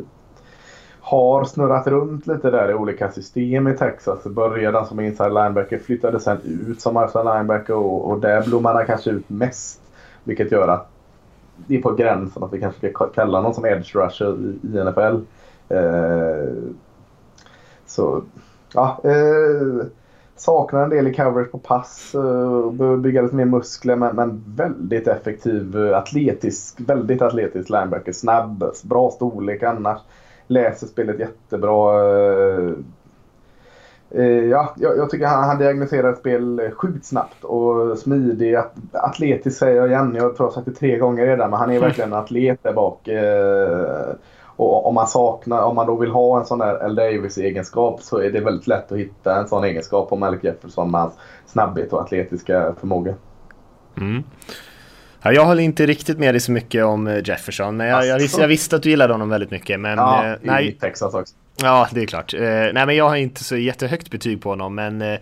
[1.01, 4.23] har snurrat runt lite där i olika system i Texas.
[4.23, 8.85] Började som inside linebacker, flyttade sen ut som outside linebacker och, och där blommade han
[8.85, 9.78] kanske ut mest.
[10.23, 10.89] Vilket gör att
[11.67, 14.83] det är på gränsen att vi kanske ska kalla någon som edge rusher i, i
[14.83, 15.21] NFL.
[15.69, 16.73] Eh,
[17.85, 18.23] så
[18.73, 19.85] ja, eh,
[20.35, 22.15] saknar en del i coverage på pass.
[22.15, 28.11] Eh, behöver bygga lite mer muskler men, men väldigt effektiv, eh, atletisk, väldigt atletisk linebacker.
[28.11, 29.99] Snabb, bra storlek annars.
[30.47, 32.03] Läser spelet jättebra.
[32.09, 32.71] Eh,
[34.49, 38.55] ja, jag, tycker han, han diagnostiserar ett spel sjukt snabbt och smidig.
[38.55, 40.15] At, atletisk säger jag igen.
[40.15, 41.49] Jag tror jag har sagt det tre gånger redan.
[41.49, 41.87] Men han är mm.
[41.87, 43.07] verkligen en atlet där bak.
[43.07, 44.15] Eh,
[44.59, 46.95] och om man saknar, om man då vill ha en sån där L.
[46.95, 51.01] Davis-egenskap så är det väldigt lätt att hitta en sån egenskap på Malik Jefferson med
[51.01, 51.13] hans
[51.45, 53.15] snabbhet och atletiska förmåga.
[53.97, 54.23] Mm.
[55.21, 58.19] Ja, jag håller inte riktigt med dig så mycket om eh, Jefferson, men jag, jag,
[58.19, 59.79] visste, jag visste att du gillade honom väldigt mycket.
[59.79, 60.67] Men, ja, eh, nej.
[60.67, 61.35] i Texas också.
[61.61, 62.33] Ja, det är klart.
[62.33, 65.19] Eh, nej, men jag har inte så jättehögt betyg på honom, men eh,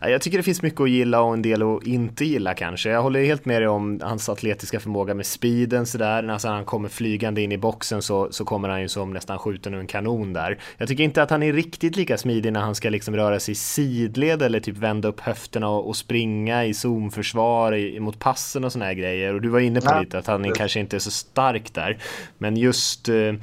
[0.00, 2.90] jag tycker det finns mycket att gilla och en del att inte gilla kanske.
[2.90, 6.22] Jag håller helt med dig om hans atletiska förmåga med speeden sådär.
[6.22, 9.74] När han kommer flygande in i boxen så, så kommer han ju som nästan skjuten
[9.74, 10.58] ur en kanon där.
[10.78, 13.52] Jag tycker inte att han är riktigt lika smidig när han ska liksom röra sig
[13.52, 18.72] i sidled eller typ vända upp höfterna och, och springa i zonförsvar mot passen och
[18.72, 19.34] såna här grejer.
[19.34, 20.00] Och du var inne på ja.
[20.00, 21.98] lite att han är, kanske inte är så stark där.
[22.38, 23.34] Men just Eh,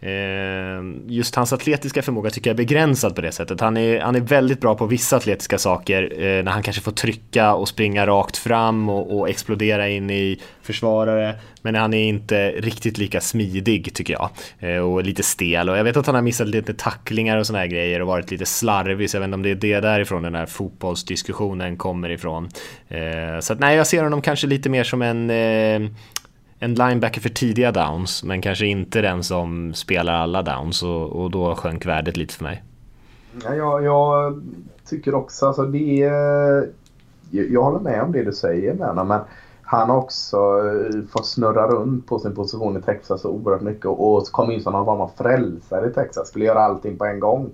[0.00, 3.60] Ehm, just hans atletiska förmåga tycker jag är begränsad på det sättet.
[3.60, 6.92] Han är, han är väldigt bra på vissa atletiska saker eh, när han kanske får
[6.92, 11.34] trycka och springa rakt fram och, och, explodera in i försvarare.
[11.62, 14.30] Men han är inte riktigt lika smidig tycker jag.
[14.58, 15.68] Eh, och lite stel.
[15.68, 18.30] Och jag vet att han har missat lite tacklingar och sådana här grejer och varit
[18.30, 19.10] lite slarvig.
[19.10, 22.48] Så jag vet inte om det är det därifrån den här fotbollsdiskussionen kommer ifrån.
[22.88, 25.30] Eh, så att nej, jag ser honom kanske lite mer som en
[26.58, 31.30] en linebacker för tidiga downs, men kanske inte den som spelar alla downs och, och
[31.30, 32.62] då sjönk värdet lite för mig.
[33.44, 34.42] Ja, jag, jag
[34.88, 36.10] tycker också, alltså det
[37.30, 39.20] jag, jag håller med om det du säger med men
[39.62, 43.86] han har också eh, fått snurra runt på sin position i Texas så oerhört mycket
[43.86, 46.28] och kom in som någon form av frälsare i Texas.
[46.28, 47.50] Skulle göra allting på en gång.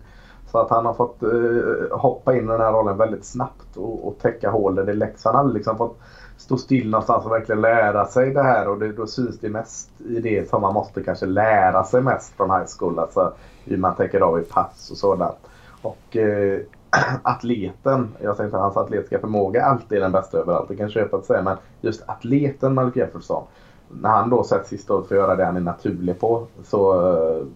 [0.51, 4.09] Så att han har fått uh, hoppa in i den här rollen väldigt snabbt och,
[4.09, 5.25] och täcka hål där det läcks.
[5.25, 5.99] Han har liksom fått
[6.37, 9.49] stå still någonstans och alltså verkligen lära sig det här och det, då syns det
[9.49, 12.99] mest i det som man måste kanske lära sig mest från high school.
[12.99, 13.33] Alltså
[13.65, 15.37] hur man tänker av i pass och sådant.
[15.83, 16.61] Och eh,
[17.23, 20.85] atleten, jag säger inte att hans atletiska förmåga alltid är den bästa överallt, det kan
[20.85, 23.45] jag köpa att säga, men just atleten Malik Jefferson.
[23.89, 27.47] När han då sätts sist för att göra det han är naturlig på så eh,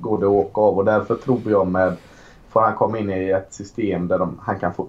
[0.00, 1.96] går det att åka av och därför tror jag med
[2.48, 4.86] får han komma in i ett system där de, han kan få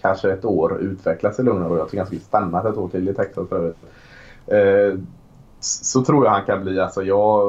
[0.00, 1.78] kanske ett år utvecklas i lugn och ro.
[1.78, 3.76] Jag tycker han skulle stanna ett år till i Texas förut.
[4.46, 4.98] Eh,
[5.60, 7.42] så tror jag han kan bli, alltså jag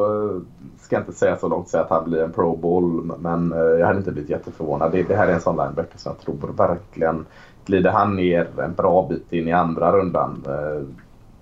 [0.79, 3.87] ska inte säga så långt säga att han blir en pro bowl men eh, jag
[3.87, 4.91] hade inte blivit jätteförvånad.
[4.91, 7.25] Det, det här är en sån linebacker som jag tror verkligen
[7.65, 10.87] glider han ner en bra bit in i andra rundan eh,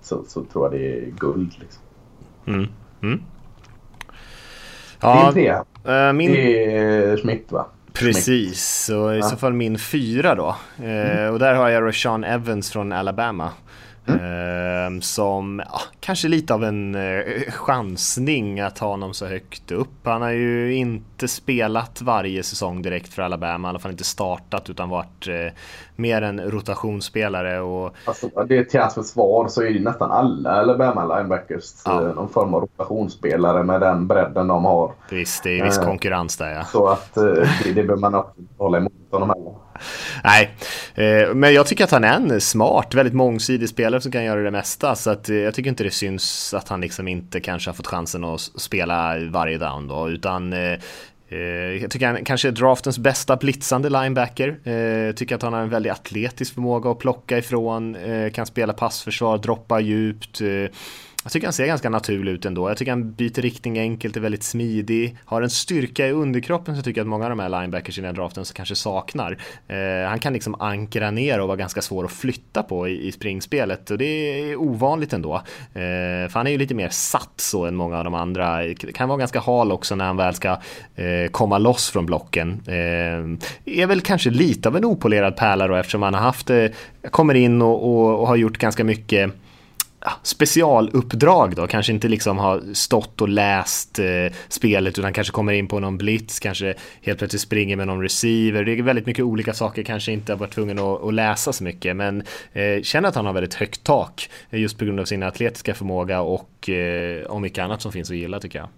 [0.00, 1.52] så, så tror jag det är guld.
[1.58, 1.82] Liksom.
[2.46, 2.66] Mm.
[3.02, 3.20] Mm.
[5.00, 5.64] Ja, Din trea,
[6.12, 6.32] min...
[6.32, 7.66] det är Schmidt va?
[7.92, 10.56] Precis, så i så fall min fyra då.
[10.78, 11.18] Mm.
[11.18, 13.50] Eh, och där har jag Rashawn Evans från Alabama.
[14.06, 14.96] Mm.
[14.96, 19.88] Eh, som ja, kanske lite av en eh, chansning att ha honom så högt upp.
[20.04, 24.70] Han har ju inte spelat varje säsong direkt för Alabama, i alla fall inte startat
[24.70, 25.52] utan varit eh,
[25.96, 27.60] mer en rotationsspelare.
[27.60, 27.94] Och...
[28.04, 32.02] Alltså, det är till hans försvar så är det nästan alla Alabama linebackers ja.
[32.02, 34.92] Eh, någon form av rotationsspelare med den bredden de har.
[35.10, 36.64] Visst, det är viss konkurrens där ja.
[36.64, 39.69] Så att det, det behöver man också hålla emot honom heller.
[40.24, 40.50] Nej,
[40.94, 44.42] eh, men jag tycker att han är en smart, väldigt mångsidig spelare som kan göra
[44.42, 44.94] det mesta.
[44.94, 47.86] Så att, eh, jag tycker inte det syns att han liksom inte kanske har fått
[47.86, 50.10] chansen att spela varje down då.
[50.10, 50.78] Utan eh,
[51.80, 54.68] jag tycker han kanske är draftens bästa blitzande linebacker.
[55.06, 57.96] Jag tycker att han har en väldigt atletisk förmåga att plocka ifrån,
[58.34, 60.40] kan spela passförsvar, droppa djupt
[61.22, 62.70] jag tycker han ser ganska naturlig ut ändå.
[62.70, 66.74] Jag tycker han byter riktning enkelt, är väldigt smidig, har en styrka i underkroppen som
[66.74, 69.38] jag tycker att många av de här linebackers i den draften kanske saknar.
[69.68, 73.12] Eh, han kan liksom ankra ner och vara ganska svår att flytta på i, i
[73.12, 75.34] springspelet och det är ovanligt ändå.
[75.34, 78.74] Eh, för han är ju lite mer satt så än många av de andra.
[78.74, 80.50] Kan vara ganska hal också när han väl ska
[80.94, 82.62] eh, komma loss från blocken.
[82.66, 86.66] Eh, är väl kanske lite av en opolerad pärla då eftersom han har haft, eh,
[87.10, 89.32] kommer in och, och, och har gjort ganska mycket
[90.22, 94.04] specialuppdrag då, kanske inte liksom har stått och läst eh,
[94.48, 98.64] spelet utan kanske kommer in på någon blitz, kanske helt plötsligt springer med någon receiver.
[98.64, 101.64] Det är väldigt mycket olika saker, kanske inte har varit tvungen att, att läsa så
[101.64, 105.22] mycket men eh, känner att han har väldigt högt tak just på grund av sin
[105.22, 108.68] atletiska förmåga och eh, om mycket annat som finns att gilla tycker jag.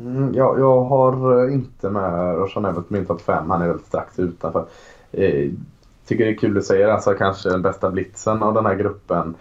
[0.00, 3.50] Mm, jag, jag har eh, inte med Roshan Evert, på min topp 5.
[3.50, 4.66] Han är väldigt strax utanför.
[5.12, 5.50] Eh,
[6.06, 9.34] tycker det är kul att säga alltså kanske den bästa blitzen av den här gruppen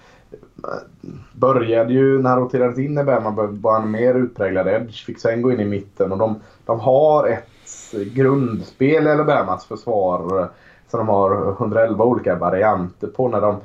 [1.34, 5.06] började ju när han roterades in i Bama var han mer utpräglad edge.
[5.06, 10.39] Fick sen gå in i mitten och de, de har ett grundspel i Alabamas försvar
[10.39, 10.47] eh,
[10.88, 13.58] som de har 111 olika varianter på när de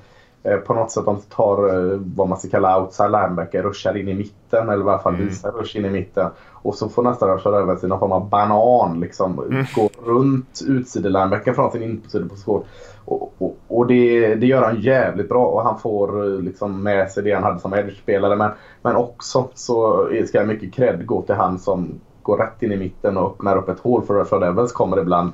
[0.67, 4.15] på något sätt de tar eh, vad man ska kalla outside linebacker, ruschar in i
[4.15, 5.27] mitten eller i alla fall mm.
[5.27, 6.31] visar rush in i mitten.
[6.53, 9.39] Och så får nästa rusha över sig någon form av banan liksom.
[9.39, 9.65] Mm.
[9.75, 12.65] Gå runt utsidelinebacken från sin insideposition.
[13.05, 17.11] Och, och, och det, det, gör han jävligt bra och han får eh, liksom med
[17.11, 18.37] sig det han hade som edge-spelare.
[18.37, 18.51] Men,
[18.83, 23.17] men också så ska mycket cred gå till han som går rätt in i mitten
[23.17, 25.33] och öppnar upp ett hål för Rushard Evans kommer ibland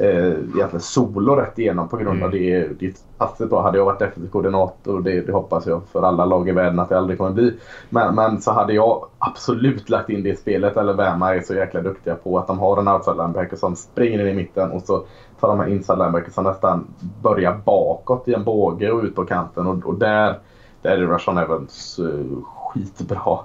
[0.00, 2.30] eh, egentligen solo rätt igenom på grund av mm.
[2.30, 2.68] det.
[2.78, 3.62] Det är fantastiskt bra.
[3.62, 6.88] Hade jag varit defensiv koordinator, det, det hoppas jag för alla lag i världen att
[6.88, 7.56] det aldrig kommer bli.
[7.88, 10.76] Men, men så hade jag absolut lagt in det i spelet.
[10.76, 14.20] Eller Värma är så jäkla duktiga på att de har en outside linebacker som springer
[14.20, 15.04] in i mitten och så
[15.40, 16.86] tar de här inside linebacker som nästan
[17.22, 19.66] börjar bakåt i en båge och ut på kanten.
[19.66, 20.38] Och, och där,
[20.82, 23.38] där är Rushon Evans uh, skitbra.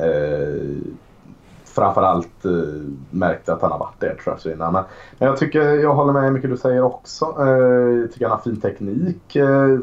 [0.00, 0.78] Uh,
[1.74, 2.50] framförallt eh,
[3.10, 4.72] märkt att han har varit det tror jag innan.
[4.72, 4.84] Men,
[5.18, 7.24] men jag tycker, jag håller med mycket du säger också.
[7.24, 9.36] Eh, tycker han har fin teknik.
[9.36, 9.78] Eh,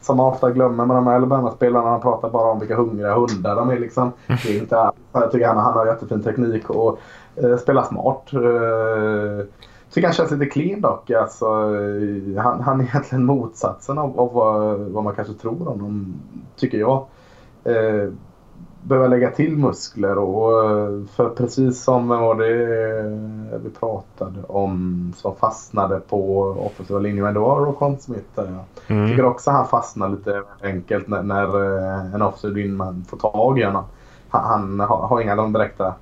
[0.00, 1.90] som man ofta glömmer med de här Alabama-spelarna.
[1.90, 4.12] Han pratar bara om vilka hungriga hundar de är liksom.
[4.26, 6.98] Det är inte Jag tycker han, han har jättefin teknik och
[7.36, 8.32] eh, spelar smart.
[8.32, 9.46] Eh,
[9.90, 11.10] tycker han känns lite clean dock.
[11.10, 15.80] Alltså, eh, han, han är egentligen motsatsen av, av vad, vad man kanske tror om
[15.80, 16.14] honom,
[16.56, 17.06] tycker jag.
[18.82, 20.50] Eh, behöva lägga till muskler och
[21.10, 27.40] för precis som var det vi pratade om som fastnade på offensiva linjen, men det
[27.40, 29.08] var Rokon Smith jag mm.
[29.08, 33.62] tycker också han fastnar lite enkelt när, när eh, en offensiv inman får tag i
[33.62, 33.84] honom.
[34.28, 35.94] Han, han har, har inga de direkta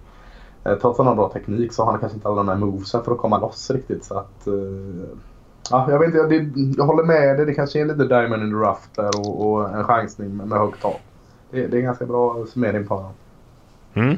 [0.65, 2.57] eh, Trots att han har bra teknik så har han kanske inte alla de här
[2.57, 4.05] movesen för att komma loss riktigt.
[4.05, 5.05] Så att, uh,
[5.71, 7.47] ja, jag, vet, jag, det, jag håller med dig.
[7.47, 10.83] Det kanske är lite diamond in the rough där och, och en chansning med högt
[10.83, 11.01] tak
[11.51, 13.13] det, det är en ganska bra summering på honom.
[13.95, 14.17] Mm.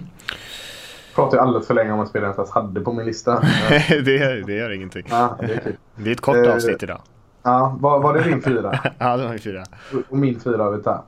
[1.15, 3.41] Pratar ju alldeles för länge om en spelare jag inte hade på min lista.
[3.89, 5.07] det, det gör ingenting.
[5.11, 7.01] Ja, det, är det är ett kort uh, avsnitt idag.
[7.43, 8.81] Ja, var, var det din fyra?
[8.99, 9.65] ja, det var min fyra.
[10.09, 11.03] Och min fyra har vi tagit.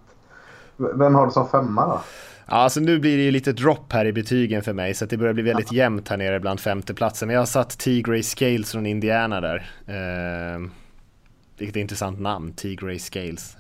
[0.77, 2.01] Vem har du som femma då?
[2.47, 5.17] Ja, alltså nu blir det ju lite dropp här i betygen för mig så det
[5.17, 7.27] börjar bli väldigt jämnt här nere bland femteplatsen.
[7.27, 9.57] Men jag har satt T-Gray Scales från Indiana där.
[9.89, 10.69] Uh,
[11.61, 13.57] vilket intressant namn, T-Gray Scales.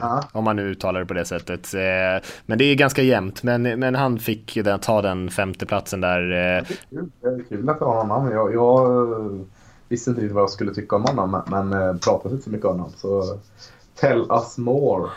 [0.00, 0.22] Ja.
[0.32, 1.74] Om man nu uttalar det på det sättet.
[1.74, 3.42] Eh, men det är ganska jämnt.
[3.42, 6.20] Men, men han fick den, ta den femte platsen där.
[6.20, 6.64] Eh.
[6.90, 8.30] Det är kul, att ha honom.
[8.30, 9.46] Jag, jag
[9.88, 11.42] visste inte riktigt vad jag skulle tycka om honom.
[11.50, 12.92] Men, men pratade inte så mycket om honom.
[12.96, 13.38] Så
[13.94, 15.10] tell us more.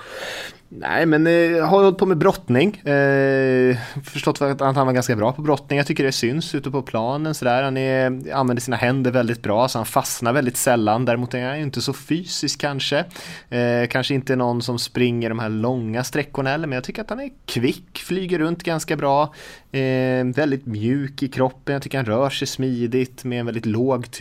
[0.69, 2.77] Nej, men eh, har hållit på med brottning.
[2.77, 5.77] Eh, förstått att han var ganska bra på brottning.
[5.77, 7.63] Jag tycker det syns ute på planen sådär.
[7.63, 11.05] Han är, använder sina händer väldigt bra, så han fastnar väldigt sällan.
[11.05, 13.05] Däremot är han inte så fysisk kanske.
[13.49, 17.09] Eh, kanske inte någon som springer de här långa sträckorna heller, men jag tycker att
[17.09, 19.33] han är kvick, flyger runt ganska bra.
[19.71, 21.73] Eh, väldigt mjuk i kroppen.
[21.73, 24.11] Jag tycker han rör sig smidigt med en väldigt låg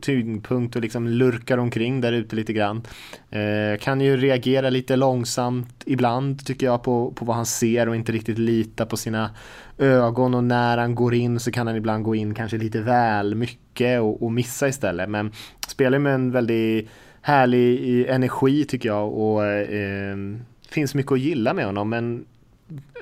[0.00, 2.82] tyngdpunkt och liksom lurkar omkring där ute lite grann.
[3.30, 7.96] Eh, kan ju reagera lite långsamt ibland tycker jag på, på vad han ser och
[7.96, 9.30] inte riktigt lita på sina
[9.78, 13.34] ögon och när han går in så kan han ibland gå in kanske lite väl
[13.34, 15.08] mycket och, och missa istället.
[15.08, 15.32] Men
[15.68, 16.90] spelar med en väldigt
[17.22, 20.16] härlig energi tycker jag och eh,
[20.68, 22.24] finns mycket att gilla med honom men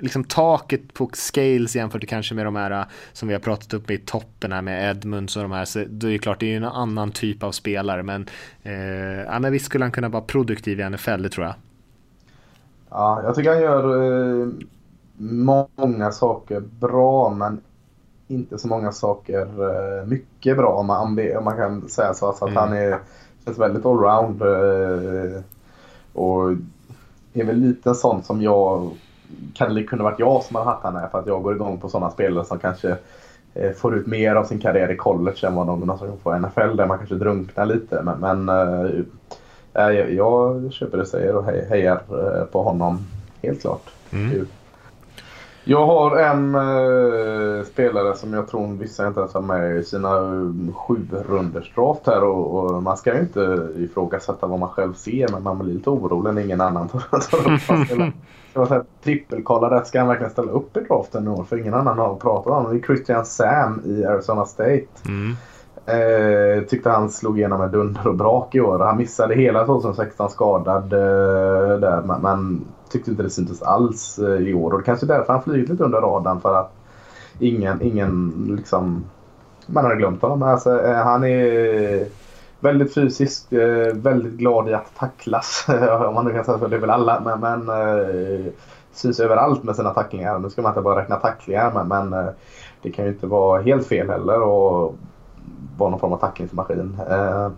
[0.01, 3.91] liksom taket på scales jämfört kanske med de här eh, som vi har pratat upp
[3.91, 6.57] i toppen här med Edmunds och de här, så det är klart det är ju
[6.57, 8.27] en annan typ av spelare men,
[8.63, 8.75] eh,
[9.27, 11.55] ja, men visst skulle han kunna vara produktiv i NFL, det tror jag.
[12.91, 14.03] Ja, jag tycker han gör
[14.43, 14.49] eh,
[15.19, 17.61] många saker bra men
[18.29, 22.27] inte så många saker eh, mycket bra om man, om man kan säga så.
[22.27, 22.63] Alltså att mm.
[22.63, 22.99] han är,
[23.45, 24.43] känns väldigt allround.
[24.43, 25.43] Eh,
[26.13, 26.51] och
[27.33, 28.91] är väl lite sånt som jag
[29.55, 31.79] kan det kunde varit jag som hade haft han här för att jag går igång
[31.79, 32.97] på sådana spelare som kanske
[33.55, 36.41] eh, får ut mer av sin karriär i college än vad de som får i
[36.41, 38.03] NFL där man kanske drunknar lite.
[38.03, 38.91] Men, men eh,
[39.73, 42.99] jag, jag köper det säger och hejar eh, på honom
[43.43, 43.91] helt klart.
[44.11, 44.47] Mm.
[45.65, 50.11] Jag har en uh, spelare som jag tror vissa inte ens har med i sina
[50.75, 50.97] sju
[51.29, 55.43] runders draft här och, och, man ska ju inte ifrågasätta vad man själv ser men
[55.43, 56.89] man blir lite orolig när ingen annan
[57.31, 59.87] tar upp hans Trippelkolla rätt.
[59.87, 61.45] Ska han verkligen ställa upp i draften nu?
[61.49, 62.79] För ingen annan har pratat om det.
[62.79, 64.87] är Christian Sam i Arizona State.
[65.07, 65.37] Mm.
[65.87, 68.79] Eh, tyckte han slog igenom med dunder och brak i år.
[68.79, 74.49] Han missade hela 2016 skadad eh, där men, men tyckte inte det syntes alls eh,
[74.49, 74.73] i år.
[74.73, 76.73] Och det kanske är därför han flugit lite under radarn för att
[77.39, 79.05] ingen, ingen liksom...
[79.67, 80.43] Man hade glömt honom.
[80.43, 82.07] Alltså, eh, han är
[82.61, 85.67] väldigt fysisk, eh, väldigt glad i att tacklas.
[86.09, 87.21] Om man nu kan säga så, det är väl alla.
[87.21, 88.53] Men, men eh,
[88.93, 90.39] syns överallt med sina tacklingar.
[90.39, 92.33] Nu ska man inte bara räkna tacklingar men, men eh,
[92.83, 94.95] det kan ju inte vara helt fel heller och
[95.77, 96.99] vara någon form av tacklingsmaskin.
[97.11, 97.51] Eh,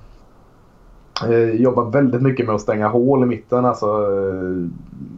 [1.31, 3.65] eh, jobbar väldigt mycket med att stänga hål i mitten.
[3.65, 4.69] Alltså eh,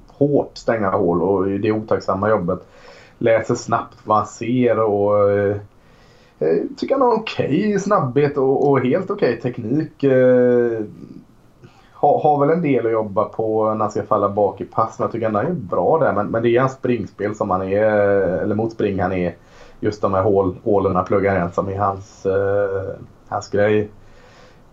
[0.08, 2.66] hårt stänga hål och det otacksamma jobbet.
[3.18, 5.56] Läser snabbt vad han ser och eh,
[6.38, 10.04] eh tycker han har okej okay snabbhet och, och helt okej okay teknik.
[10.04, 10.80] Eh,
[11.92, 14.98] har, har väl en del att jobba på när han ska falla bak i pass.
[14.98, 16.12] Men jag tycker han är bra där.
[16.12, 17.82] Men, men det är hans springspel som han är,
[18.42, 19.34] eller mot spring han är.
[19.84, 22.94] Just de här hål, hålen pluggar igen som är hans, eh,
[23.28, 23.90] hans grej.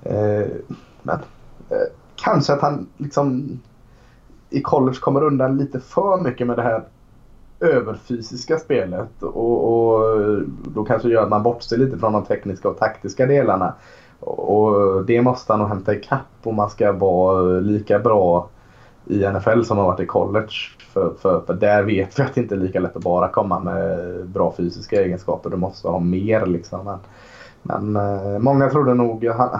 [0.03, 0.47] Eh,
[1.01, 1.19] men
[1.69, 1.77] eh,
[2.15, 3.59] kanske att han liksom
[4.49, 6.83] i college kommer undan lite för mycket med det här
[7.59, 10.17] överfysiska spelet och, och
[10.75, 13.73] då kanske gör att man bortser lite från de tekniska och taktiska delarna.
[14.19, 18.49] Och det måste han nog hämta ikapp om man ska vara lika bra
[19.05, 20.53] i NFL som har varit i college.
[20.93, 23.59] För, för, för där vet vi att det inte är lika lätt att bara komma
[23.59, 25.49] med bra fysiska egenskaper.
[25.49, 26.85] Du måste ha mer liksom.
[26.85, 26.99] Men,
[27.61, 29.59] men eh, många trodde nog, han,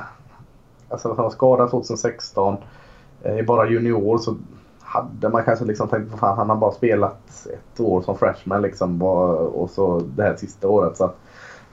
[0.90, 2.58] alltså han var skadad 2016.
[3.22, 4.36] Eh, I bara junior så
[4.92, 9.02] hade man kanske liksom tänkt att han har bara spelat ett år som freshman liksom
[9.02, 10.98] och så det här sista året.
[10.98, 11.18] Så att,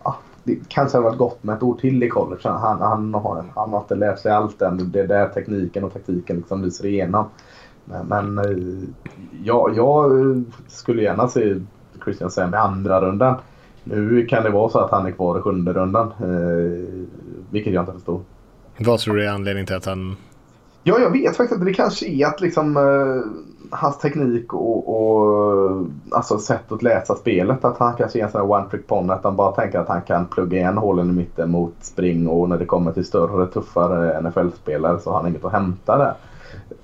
[0.04, 2.40] ja, det kanske hade varit gott med ett år till i college.
[2.44, 4.92] Han, han, har, han har inte lärt sig allt än.
[4.92, 7.24] Det är där tekniken och taktiken liksom lyser igenom.
[7.90, 8.88] Men, men eh,
[9.44, 10.12] ja, jag
[10.68, 11.60] skulle gärna se
[12.04, 13.34] Christian Sam i andra rundan.
[13.84, 16.06] Nu kan det vara så att han är kvar i sjunde rundan.
[16.06, 17.08] Eh,
[17.50, 18.20] vilket jag inte förstår.
[18.78, 20.16] Vad tror du är anledningen till att han...
[20.82, 21.64] Ja, jag vet faktiskt inte.
[21.64, 23.22] Det kanske är att liksom uh,
[23.70, 27.64] hans teknik och, och alltså sätt att läsa spelet.
[27.64, 29.12] Att han kanske är en sån här one trick pony.
[29.12, 32.48] Att han bara tänker att han kan plugga igen hålen i mitten mot spring och
[32.48, 36.14] när det kommer till större, tuffare NFL-spelare så har han inget att hämta där.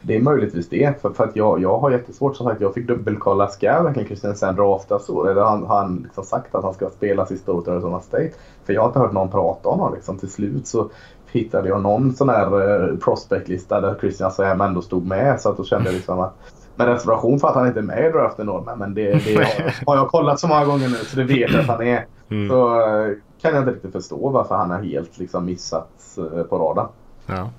[0.07, 1.01] Det är möjligtvis det.
[1.03, 2.37] För, för att jag, jag har jättesvårt.
[2.37, 3.49] Som sagt, jag fick dubbelkolla.
[3.49, 5.27] Ska verkligen Christian draftas så?
[5.27, 8.31] Eller har han, liksom sagt att han ska spela sista året i Arizona State?
[8.65, 9.95] För jag har inte hört någon prata om honom.
[9.95, 10.19] Liksom.
[10.19, 10.91] Till slut så
[11.33, 15.41] hittade jag någon sån här eh, prospectlista där Christian Sam ändå stod med.
[15.41, 16.35] Så att då kände jag liksom att
[16.77, 18.75] med reservation för att han inte är med i draften då.
[18.77, 21.61] Men det, det har, har, jag kollat så många gånger nu så det vet jag
[21.61, 22.07] att han är.
[22.31, 22.49] Mm.
[22.49, 26.59] Så eh, kan jag inte riktigt förstå varför han har helt liksom missats eh, på
[26.59, 26.89] radarn.
[27.27, 27.51] Ja.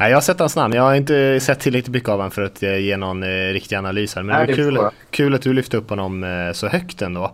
[0.00, 0.74] Nej, jag har sett hans namn.
[0.74, 4.14] Jag har inte sett tillräckligt mycket av honom för att ge någon eh, riktig analys
[4.14, 4.22] här.
[4.22, 4.78] Men Nej, det är kul,
[5.10, 7.30] kul att du lyfte upp honom eh, så högt ändå.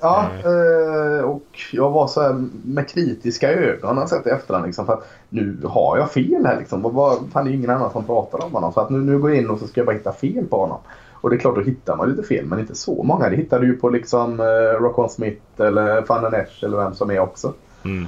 [0.00, 4.66] Ja, eh, och jag var så här med kritiska ögon när jag sett i efterhand.
[4.66, 6.58] Liksom, för att nu har jag fel här.
[6.58, 6.82] Liksom.
[6.82, 8.72] Vad, fan, det är ingen annan som pratar om honom.
[8.72, 10.60] Så att nu, nu går jag in och så ska jag bara hitta fel på
[10.60, 10.78] honom.
[11.12, 13.28] Och det är klart, då hittar man lite fel, men inte så många.
[13.28, 17.10] Det hittar du ju på liksom eh, Rockon Smith eller Van Esch eller vem som
[17.10, 17.52] är också.
[17.84, 18.06] Mm.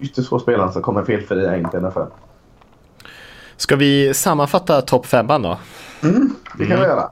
[0.00, 2.00] Ytterst få spelare som kommer felfria in till NFL.
[3.60, 5.58] Ska vi sammanfatta topp femman då?
[6.02, 6.80] Mm, det kan mm.
[6.80, 7.10] vi göra.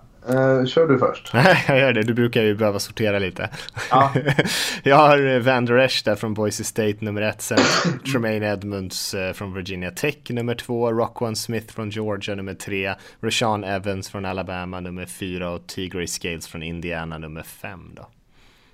[0.61, 1.31] Uh, kör du först.
[1.35, 2.03] Nej, jag gör det.
[2.03, 3.51] Du brukar ju behöva sortera lite.
[3.91, 4.13] Ja.
[4.83, 7.43] jag har Vander Esch där från Boise State nummer ett.
[7.43, 7.59] Sen
[8.13, 10.93] Tremaine Edmonds uh, från Virginia Tech nummer två.
[10.93, 12.95] Rockwan Smith från Georgia nummer tre.
[13.21, 15.51] Rashawn Evans från Alabama nummer fyra.
[15.51, 18.07] Och Tigray Scales från Indiana nummer fem då.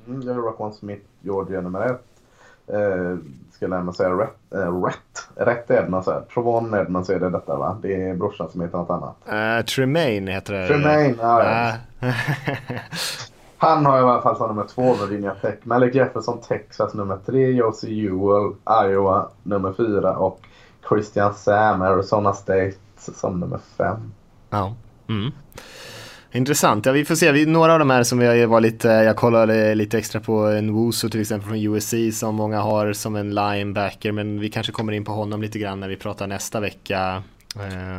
[0.09, 2.14] Mm, jag har Rockwan Smith, Georgia nummer ett.
[2.73, 3.19] Uh,
[3.53, 6.21] ska lämna säga rätt, äh, rätt, rätt Edmonds är.
[6.21, 7.79] Trovon Edmonds är det detta va?
[7.83, 9.17] Det är brorsan som heter något annat.
[9.61, 10.69] Uh, Tremaine heter det.
[10.69, 11.73] Tremaine, ja.
[12.03, 12.11] Uh.
[13.65, 15.55] Han har i alla fall som nummer två Virginia Tech.
[15.62, 17.51] Malik Jefferson Texas nummer tre.
[17.51, 18.53] Josie Ewell
[18.85, 20.17] Iowa nummer fyra.
[20.17, 20.41] Och
[20.89, 24.12] Christian Sam Arizona State som nummer fem.
[24.51, 24.75] Ja.
[25.09, 25.33] Mm.
[26.35, 26.87] Intressant.
[26.87, 27.32] Ja, vi får se.
[27.32, 30.74] Vi, några av de här som jag var lite, jag kollade lite extra på en
[30.74, 34.12] Wusu till exempel från USC som många har som en linebacker.
[34.12, 37.22] Men vi kanske kommer in på honom lite grann när vi pratar nästa vecka.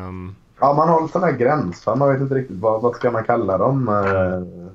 [0.07, 0.35] Um...
[0.59, 1.85] Ja, man har en sån här gräns.
[1.85, 3.87] Man vet inte riktigt vad, vad ska man kalla dem.
[3.89, 4.69] Uh,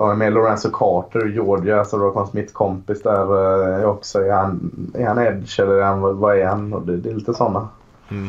[0.00, 4.18] Ja, med Lorenzo Carter, Georgia, så Rockman Smiths kompis där eh, också.
[4.24, 6.72] Är han, är han edge eller är han, vad är han?
[6.72, 7.68] Och det, det är lite sådana.
[8.08, 8.28] Mm.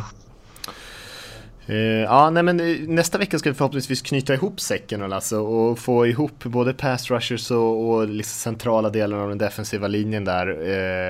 [1.69, 5.39] Uh, ja, nej, men eh, nästa vecka ska vi förhoppningsvis knyta ihop säcken och, alltså,
[5.39, 10.25] och få ihop både pass rushers och, och liksom centrala delen av den defensiva linjen
[10.25, 10.47] där.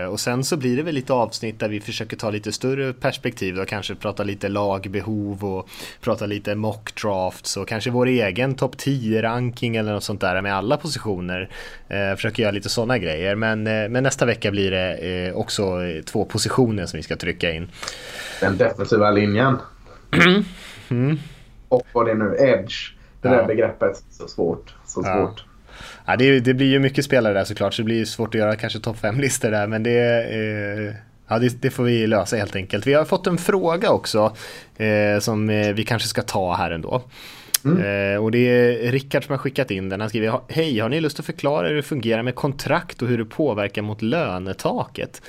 [0.03, 2.93] Uh, och sen så blir det väl lite avsnitt där vi försöker ta lite större
[2.93, 5.69] perspektiv och kanske prata lite lagbehov och
[6.01, 10.55] prata lite mock drafts och kanske vår egen topp 10-ranking eller något sånt där med
[10.55, 11.49] alla positioner.
[11.91, 16.85] Uh, försöker göra lite sådana grejer, men, men nästa vecka blir det också två positioner
[16.85, 17.71] som vi ska trycka in.
[18.41, 19.57] Den defensiva linjen.
[20.89, 21.19] Mm.
[21.69, 22.91] Och vad det nu Edge.
[23.21, 23.35] Det ja.
[23.35, 24.03] där begreppet.
[24.09, 24.75] Så svårt.
[24.85, 25.13] Så ja.
[25.13, 25.43] svårt.
[26.05, 27.73] Ja, det, det, blir ju mycket spelare där såklart.
[27.73, 29.67] Så det blir svårt att göra kanske topp 5-listor där.
[29.67, 30.95] Men det, eh,
[31.27, 32.87] ja, det, det, får vi lösa helt enkelt.
[32.87, 34.35] Vi har fått en fråga också.
[34.77, 37.03] Eh, som eh, vi kanske ska ta här ändå.
[37.65, 38.13] Mm.
[38.13, 39.99] Eh, och det är Rickard som har skickat in den.
[39.99, 43.17] Han skriver Hej, har ni lust att förklara hur det fungerar med kontrakt och hur
[43.17, 45.21] det påverkar mot lönetaket?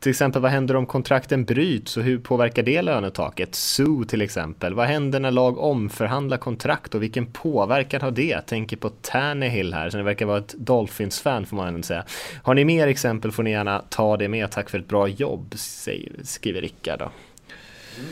[0.00, 3.54] Till exempel vad händer om kontrakten bryts och hur påverkar det lönetaket?
[3.54, 4.74] Sue till exempel.
[4.74, 8.40] Vad händer när lag omförhandlar kontrakt och vilken påverkan har det?
[8.46, 12.04] tänker på Tannehill här, så det verkar vara ett Dolphins-fan får man ändå säga.
[12.42, 14.50] Har ni mer exempel får ni gärna ta det med.
[14.50, 15.54] Tack för ett bra jobb,
[16.22, 16.98] skriver Rickard.
[16.98, 17.10] Då.
[17.98, 18.10] Mm.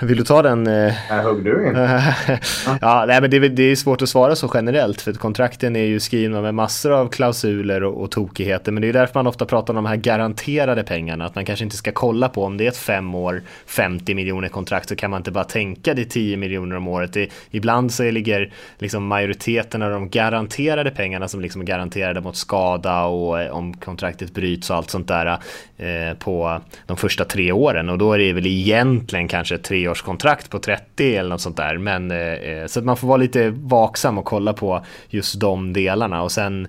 [0.00, 0.66] Vill du ta den?
[0.66, 1.24] Här eh?
[1.24, 1.74] högg du in.
[2.80, 6.00] ja, nej, men det, det, är svårt att svara så generellt för kontrakten är ju
[6.00, 8.72] skrivna med massor av klausuler och, och tokigheter.
[8.72, 11.24] Men det är därför man ofta pratar om de här garanterade pengarna.
[11.24, 14.48] Att man kanske inte ska kolla på om det är ett fem år 50 miljoner
[14.48, 17.12] kontrakt så kan man inte bara tänka det 10 miljoner om året.
[17.12, 22.36] Det, ibland så ligger liksom majoriteten av de garanterade pengarna som liksom är garanterade mot
[22.36, 25.38] skada och eh, om kontraktet bryts och allt sånt där
[25.76, 27.88] eh, på de första tre åren.
[27.88, 31.78] Och då är det väl egentligen kanske treårskontrakt på 30 eller något sånt där.
[31.78, 35.72] Men, eh, eh, så att man får vara lite vaksam och kolla på just de
[35.72, 36.22] delarna.
[36.22, 36.68] Och sen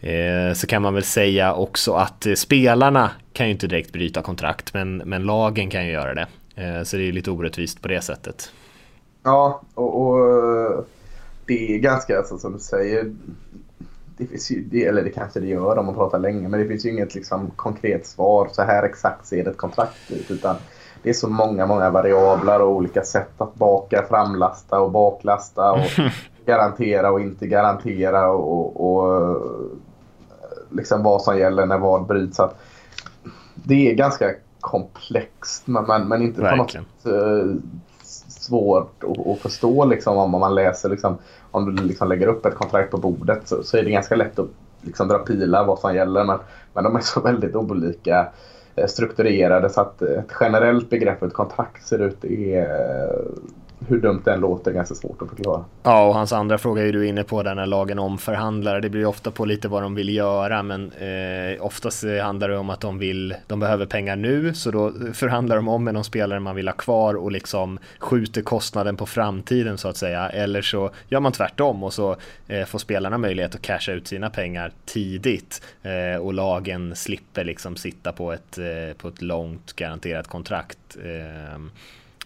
[0.00, 4.22] eh, så kan man väl säga också att eh, spelarna kan ju inte direkt bryta
[4.22, 6.26] kontrakt, men, men lagen kan ju göra det.
[6.54, 8.52] Eh, så det är lite orättvist på det sättet.
[9.22, 10.86] Ja, och, och
[11.46, 13.14] det är ganska, alltså, som du säger,
[14.18, 16.86] det finns ju, eller det kanske det gör om man pratar länge, men det finns
[16.86, 18.48] ju inget liksom, konkret svar.
[18.52, 20.30] Så här exakt ser ett kontrakt ut.
[20.30, 20.56] Utan
[21.02, 26.10] det är så många, många variabler och olika sätt att baka, framlasta och baklasta och
[26.46, 29.42] garantera och inte garantera och, och
[30.70, 32.40] liksom vad som gäller när vad bryts.
[32.40, 32.58] Att
[33.54, 36.84] det är ganska komplext men, men inte Verkligen.
[37.02, 37.56] på något uh,
[38.28, 40.88] svårt att, att, förstå liksom, om man läser.
[40.88, 41.18] Liksom,
[41.50, 44.38] om du liksom lägger upp ett kontrakt på bordet så, så är det ganska lätt
[44.38, 44.48] att
[44.80, 46.24] liksom, dra pilar vad som gäller.
[46.24, 46.38] Men,
[46.74, 48.28] men de är så väldigt olika.
[48.86, 53.18] Strukturerade så att ett generellt begrepp, för ett kontrakt ser ut, är
[53.86, 55.64] hur dumt det än låter ganska svårt att förklara.
[55.82, 58.80] Ja, och hans andra fråga är du inne på där när lagen omförhandlar.
[58.80, 62.70] Det blir ofta på lite vad de vill göra, men eh, oftast handlar det om
[62.70, 66.40] att de vill, de behöver pengar nu, så då förhandlar de om med någon spelare
[66.40, 70.30] man vill ha kvar och liksom skjuter kostnaden på framtiden så att säga.
[70.30, 72.16] Eller så gör man tvärtom och så
[72.46, 77.76] eh, får spelarna möjlighet att casha ut sina pengar tidigt eh, och lagen slipper liksom
[77.76, 80.78] sitta på ett, eh, på ett långt garanterat kontrakt.
[81.04, 81.70] Ehm.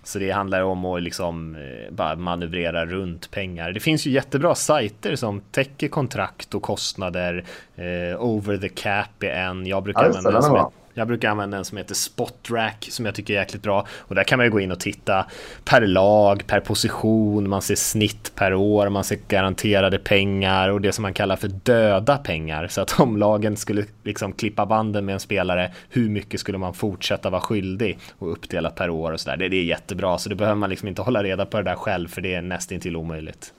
[0.05, 3.73] Så det handlar om att liksom eh, bara manövrera runt pengar.
[3.73, 7.45] Det finns ju jättebra sajter som täcker kontrakt och kostnader.
[7.77, 9.67] Eh, over the cap är en.
[9.67, 13.15] Jag brukar ja, använda den som jag brukar använda en som heter Spotrack som jag
[13.15, 13.87] tycker är jäkligt bra.
[13.99, 15.27] Och där kan man ju gå in och titta
[15.65, 20.93] per lag, per position, man ser snitt per år, man ser garanterade pengar och det
[20.93, 22.69] som man kallar för döda pengar.
[22.69, 26.75] Så att om lagen skulle liksom klippa banden med en spelare, hur mycket skulle man
[26.75, 29.37] fortsätta vara skyldig och uppdelat per år och sådär.
[29.37, 31.77] Det, det är jättebra, så det behöver man liksom inte hålla reda på det där
[31.77, 33.53] själv för det är nästintill omöjligt.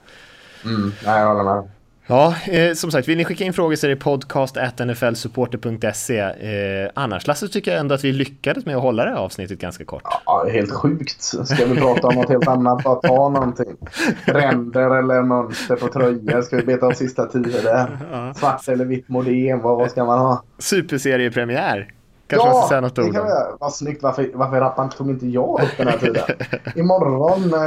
[0.64, 1.70] Mm, jag håller med.
[2.06, 6.18] Ja, eh, som sagt, vill ni skicka in frågor så är det podcast.nflsupporter.se.
[6.18, 9.58] Eh, annars Lasse tycker jag ändå att vi lyckades med att hålla det här avsnittet
[9.58, 10.02] ganska kort.
[10.26, 11.22] Ja, helt sjukt.
[11.22, 12.84] Ska vi prata om något helt annat?
[12.84, 13.76] Bara ta någonting.
[14.24, 16.42] Ränder eller mönster på tröjor.
[16.42, 17.98] Ska vi beta av sista tio där?
[18.12, 18.34] Ja.
[18.34, 19.60] Svart eller vitt modem?
[19.60, 20.42] Vad, vad ska man ha?
[20.58, 21.88] Superseriepremiär.
[22.26, 24.02] Kanske ja, man ska säga något ord det kan vi Vad snyggt.
[24.02, 26.22] Varför, varför rappan tog inte jag upp den här tiden?
[26.74, 27.60] Imorgon eh,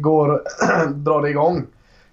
[0.00, 0.42] går,
[0.94, 1.66] drar det igång.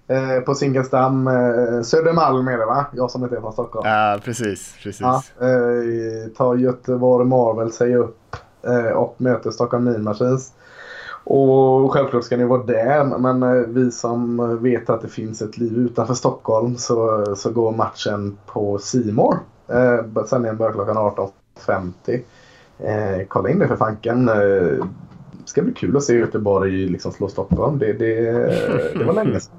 [0.08, 1.28] Eh, på Zinkensdamm.
[1.28, 2.86] Eh, Södermalm är det va?
[2.92, 3.88] Jag som inte är från Stockholm.
[3.88, 4.74] Ja, precis.
[4.82, 5.00] precis.
[5.00, 10.52] Ja, eh, tar Göteborg Marvel sig upp eh, och möter Stockholm Mean Machines.
[11.24, 15.58] Och självklart ska ni vara där men eh, vi som vet att det finns ett
[15.58, 19.38] liv utanför Stockholm så, så går matchen på Simor.
[19.68, 22.20] Eh, sändningen börjar klockan 18.50.
[22.78, 24.28] Eh, kolla in det för fanken.
[24.28, 27.78] Eh, det ska bli kul att se Göteborg liksom slå Stockholm.
[27.78, 28.20] Det, det,
[28.98, 29.54] det var länge sedan.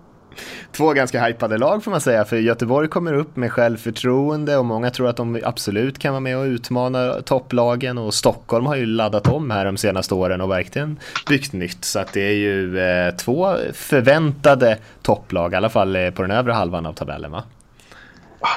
[0.71, 4.89] Två ganska hypade lag får man säga, för Göteborg kommer upp med självförtroende och många
[4.89, 9.27] tror att de absolut kan vara med och utmana topplagen och Stockholm har ju laddat
[9.27, 11.85] om här de senaste åren och verkligen byggt nytt.
[11.85, 16.31] Så att det är ju eh, två förväntade topplag, i alla fall eh, på den
[16.31, 17.43] övre halvan av tabellen va?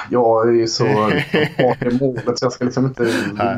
[0.09, 0.83] Jag är ju så
[1.57, 3.07] bak i målet så jag ska liksom inte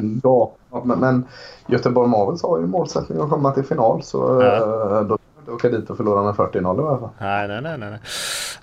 [0.01, 0.81] gapa.
[0.83, 1.25] Men, men
[1.67, 5.01] Göteborg Marvels har ju målsättning att komma till final så ja.
[5.01, 5.17] då
[5.49, 7.09] åka dit och förlora med 40-0 i alla fall.
[7.19, 7.99] Nej, nej, nej, nej.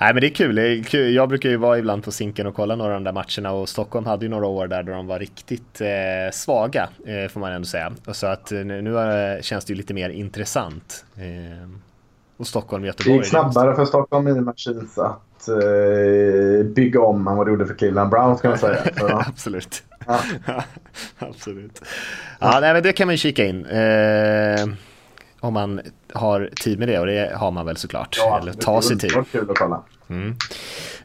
[0.01, 0.55] Nej, men det är kul.
[0.55, 1.15] det är kul.
[1.15, 3.69] Jag brukar ju vara ibland på Zinken och kolla några av de där matcherna och
[3.69, 7.53] Stockholm hade ju några år där då de var riktigt eh, svaga, eh, får man
[7.53, 7.93] ändå säga.
[8.07, 11.05] Och så att nu, nu är, känns det ju lite mer intressant.
[11.17, 11.69] Eh,
[12.37, 13.19] och Stockholm, Göteborg.
[13.19, 17.67] Det gick snabbare för Stockholm i Machines att eh, bygga om än vad det gjorde
[17.67, 18.79] för Cleveland Browns kan man säga.
[19.27, 19.83] Absolut.
[20.07, 20.21] Ja.
[21.19, 21.83] Absolut.
[22.39, 23.67] Ja, nej, men det kan man ju kika in.
[23.67, 24.67] Eh,
[25.41, 25.81] om man
[26.13, 28.17] har tid med det och det har man väl såklart.
[28.19, 29.13] Ja, Eller ta sig tid.
[29.33, 29.83] Kul att kolla.
[30.11, 30.37] Mm.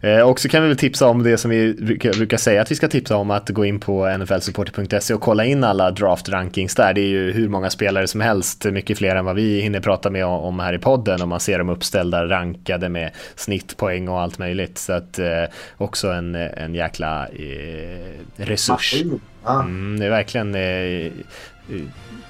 [0.02, 2.76] Eh, och så kan vi väl tipsa om det som vi brukar, säga att vi
[2.76, 6.94] ska tipsa om, att gå in på nflsupporter.se och kolla in alla draft rankings där.
[6.94, 10.10] Det är ju hur många spelare som helst, mycket fler än vad vi hinner prata
[10.10, 14.38] med om här i podden och man ser dem uppställda, rankade med snittpoäng och allt
[14.38, 14.78] möjligt.
[14.78, 15.44] Så att eh,
[15.78, 19.04] också en, en jäkla eh, resurs.
[19.48, 21.12] Mm, det är verkligen eh,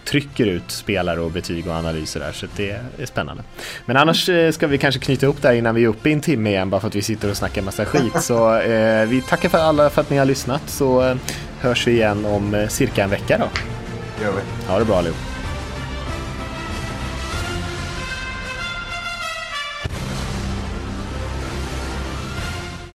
[0.06, 3.44] trycker ut spelare och betyg och analyser där så det är spännande.
[3.86, 6.22] Men annars eh, ska vi kanske knyta ihop där innan vi är uppe i en
[6.22, 8.22] timme igen bara för att vi sitter och snackar massa skit.
[8.24, 11.16] Så eh, vi tackar för alla för att ni har lyssnat så eh,
[11.60, 13.50] hörs vi igen om eh, cirka en vecka då.
[14.24, 14.72] gör vi.
[14.72, 15.35] Ha det bra allihop.